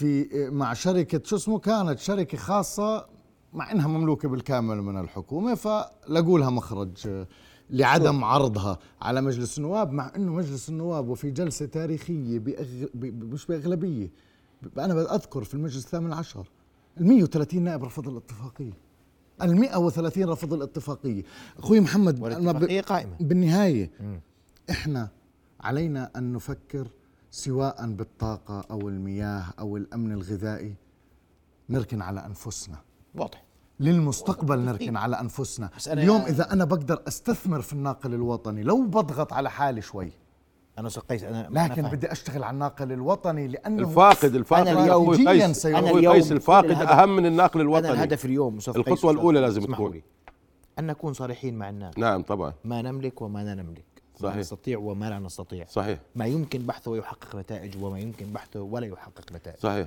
في 0.00 0.28
مع 0.50 0.72
شركة 0.72 1.20
شو 1.24 1.36
اسمه 1.36 1.58
كانت 1.58 1.98
شركة 1.98 2.38
خاصة 2.38 3.06
مع 3.52 3.72
إنها 3.72 3.88
مملوكة 3.88 4.28
بالكامل 4.28 4.82
من 4.82 5.00
الحكومة 5.00 5.54
فلقوا 5.54 6.38
لها 6.38 6.50
مخرج 6.50 7.08
آه، 7.08 7.26
لعدم 7.70 8.24
عرضها 8.24 8.78
على 9.02 9.20
مجلس 9.20 9.58
النواب 9.58 9.92
مع 9.92 10.12
إنه 10.16 10.32
مجلس 10.32 10.68
النواب 10.68 11.08
وفي 11.08 11.30
جلسة 11.30 11.66
تاريخية 11.66 12.38
بأغ... 12.38 12.66
ب... 12.94 13.24
مش 13.32 13.46
بأغلبية 13.46 14.10
أنا 14.78 14.94
بذكر 14.94 15.44
في 15.44 15.54
المجلس 15.54 15.84
الثامن 15.84 16.12
عشر 16.12 16.46
ال 17.00 17.06
130 17.06 17.62
نائب 17.62 17.84
رفضوا 17.84 18.12
الاتفاقية 18.12 18.72
ال 19.42 19.56
130 19.56 20.24
رفضوا 20.24 20.56
الاتفاقية. 20.56 21.22
أخوي 21.58 21.80
محمد 21.80 22.24
أنا 22.24 22.52
ب... 22.52 22.64
قائمة. 22.64 23.16
بالنهاية 23.20 23.90
إحنا 24.70 25.08
علينا 25.60 26.10
أن 26.16 26.32
نفكر 26.32 26.88
سواء 27.30 27.86
بالطاقة 27.86 28.64
أو 28.70 28.88
المياه 28.88 29.44
أو 29.58 29.76
الأمن 29.76 30.12
الغذائي 30.12 30.74
نركن 31.68 32.02
على 32.02 32.26
أنفسنا. 32.26 32.76
واضح. 33.14 33.44
للمستقبل 33.80 34.58
نركن 34.58 34.96
على 34.96 35.20
أنا- 35.88 35.90
اليوم 35.90 36.20
إذا 36.20 36.52
أنا 36.52 36.64
بقدر 36.64 37.02
أستثمر 37.08 37.60
في 37.60 37.72
الناقل 37.72 38.14
الوطني 38.14 38.62
لو 38.62 38.82
بضغط 38.86 39.32
على 39.32 39.50
حالي 39.50 39.80
شوي. 39.82 40.12
أنا 40.78 40.88
قيس 40.88 41.22
أنا 41.24 41.48
أنا 41.48 41.64
لكن 41.68 41.82
فاهم. 41.82 41.90
بدي 41.92 42.12
أشتغل 42.12 42.42
على 42.44 42.54
الناقل 42.54 42.92
الوطني 42.92 43.48
لأنه 43.48 43.88
الفاقد 43.88 44.34
الفاقد 44.34 44.66
أنا 44.66 44.84
اليوم- 44.84 45.10
قيس 45.28 45.56
سيكون- 45.56 45.78
أنا 45.78 45.88
أخوي 45.88 45.98
اليوم 46.00 46.14
قيس 46.14 46.32
الفاقد 46.32 46.70
أهم 46.70 47.16
من 47.16 47.26
الناقل 47.26 47.60
أنا 47.60 47.68
الوطني. 47.70 47.90
الهدف 47.90 48.24
اليوم 48.24 48.60
أستاذ- 48.60 49.14
الأولى 49.14 49.40
لازم 49.40 49.60
تكون. 49.62 49.92
لي. 49.92 50.02
أن 50.78 50.86
نكون 50.86 51.12
صريحين 51.12 51.58
مع 51.58 51.68
الناس. 51.70 51.98
نعم 51.98 52.22
طبعا. 52.22 52.52
ما 52.64 52.82
نملك 52.82 53.22
وما 53.22 53.44
لا 53.44 53.54
نملك. 53.54 53.84
صحيح. 54.22 54.36
نستطيع 54.36 54.78
وما 54.78 55.10
لا 55.10 55.18
نستطيع. 55.18 55.66
صحيح. 55.66 55.98
ما 56.14 56.26
يمكن 56.26 56.58
بحثه 56.58 56.90
ويحقق 56.90 57.36
نتائج 57.36 57.82
وما 57.82 57.98
يمكن 57.98 58.26
بحثه 58.26 58.60
ولا 58.60 58.86
يحقق 58.86 59.32
نتائج. 59.32 59.58
صحيح. 59.58 59.86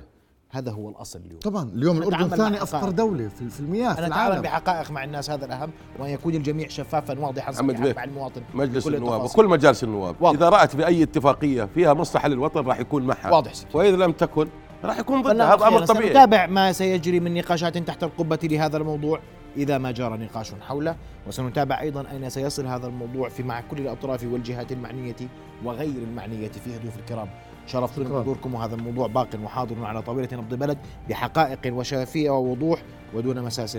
هذا 0.50 0.72
هو 0.72 0.88
الأصل 0.88 1.18
اليوم. 1.18 1.40
طبعا 1.40 1.62
اليوم 1.62 1.98
الأردن 1.98 2.36
ثاني 2.36 2.62
افقر 2.62 2.78
حقائق. 2.78 2.94
دولة 2.94 3.28
في 3.28 3.48
في 3.48 3.60
المياه 3.60 3.98
أنا 3.98 4.06
أتعامل 4.06 4.42
بحقائق 4.42 4.90
مع 4.90 5.04
الناس 5.04 5.30
هذا 5.30 5.46
الأهم. 5.46 5.70
وأن 5.98 6.10
يكون 6.10 6.34
الجميع 6.34 6.68
شفافا 6.68 7.18
واضحا 7.18 7.52
صريحا 7.52 7.92
مع 7.92 8.04
المواطن. 8.04 8.42
مجلس 8.54 8.86
النواب. 8.86 9.24
وكل 9.24 9.48
مجالس 9.48 9.84
النواب. 9.84 10.16
واضح. 10.20 10.38
إذا 10.38 10.48
رأت 10.48 10.76
بأي 10.76 11.02
اتفاقية 11.02 11.64
فيها 11.64 11.94
مصلحة 11.94 12.28
للوطن 12.28 12.60
راح 12.60 12.80
يكون 12.80 13.02
معها. 13.02 13.30
واضح 13.30 13.54
سيدي. 13.54 13.78
وإذا 13.78 13.96
لم 13.96 14.12
تكن 14.12 14.48
راح 14.84 14.98
يكون 14.98 15.22
ضدها. 15.22 15.54
هذا 15.54 15.68
أمر. 15.68 15.86
طبيعي 15.86 16.08
سنتابع 16.08 16.46
ما 16.46 16.72
سيجري 16.72 17.20
من 17.20 17.34
نقاشات 17.34 17.78
تحت 17.78 18.04
القبة 18.04 18.38
لهذا 18.42 18.76
الموضوع. 18.76 19.20
إذا 19.56 19.78
ما 19.78 19.90
جرى 19.90 20.16
نقاش 20.16 20.54
حوله. 20.54 20.96
وسنتابع 21.26 21.80
أيضا 21.80 22.10
أين 22.10 22.30
سيصل 22.30 22.66
هذا 22.66 22.86
الموضوع 22.86 23.28
في 23.28 23.42
مع 23.42 23.60
كل 23.60 23.78
الأطراف 23.78 24.24
والجهات 24.24 24.72
المعنية 24.72 25.16
وغير 25.64 26.02
المعنية 26.02 26.48
فيه 26.48 26.78
ضيوف 26.82 26.98
الكرام. 26.98 27.28
شرفتنا. 27.66 28.08
بحضوركم 28.08 28.54
وهذا 28.54 28.74
الموضوع 28.74 29.06
باق 29.06 29.28
وحاضر 29.44 29.84
على 29.84 30.02
طاولة 30.02 30.28
نبض 30.32 30.54
بلد 30.54 30.78
بحقائق 31.08 31.74
وشفافية 31.74 32.30
ووضوح 32.30 32.82
ودون 33.14 33.42
مساس 33.42 33.78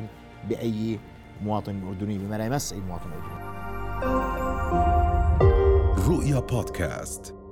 بأي 0.49 0.99
مواطن 1.43 1.88
أردني 1.88 2.17
بما 2.17 2.35
لا 2.35 2.45
يمس 2.45 2.73
أي 2.73 2.79
مواطن 2.79 3.09
أردني. 3.11 3.45
رؤيا 6.07 6.39
بودكاست. 6.39 7.44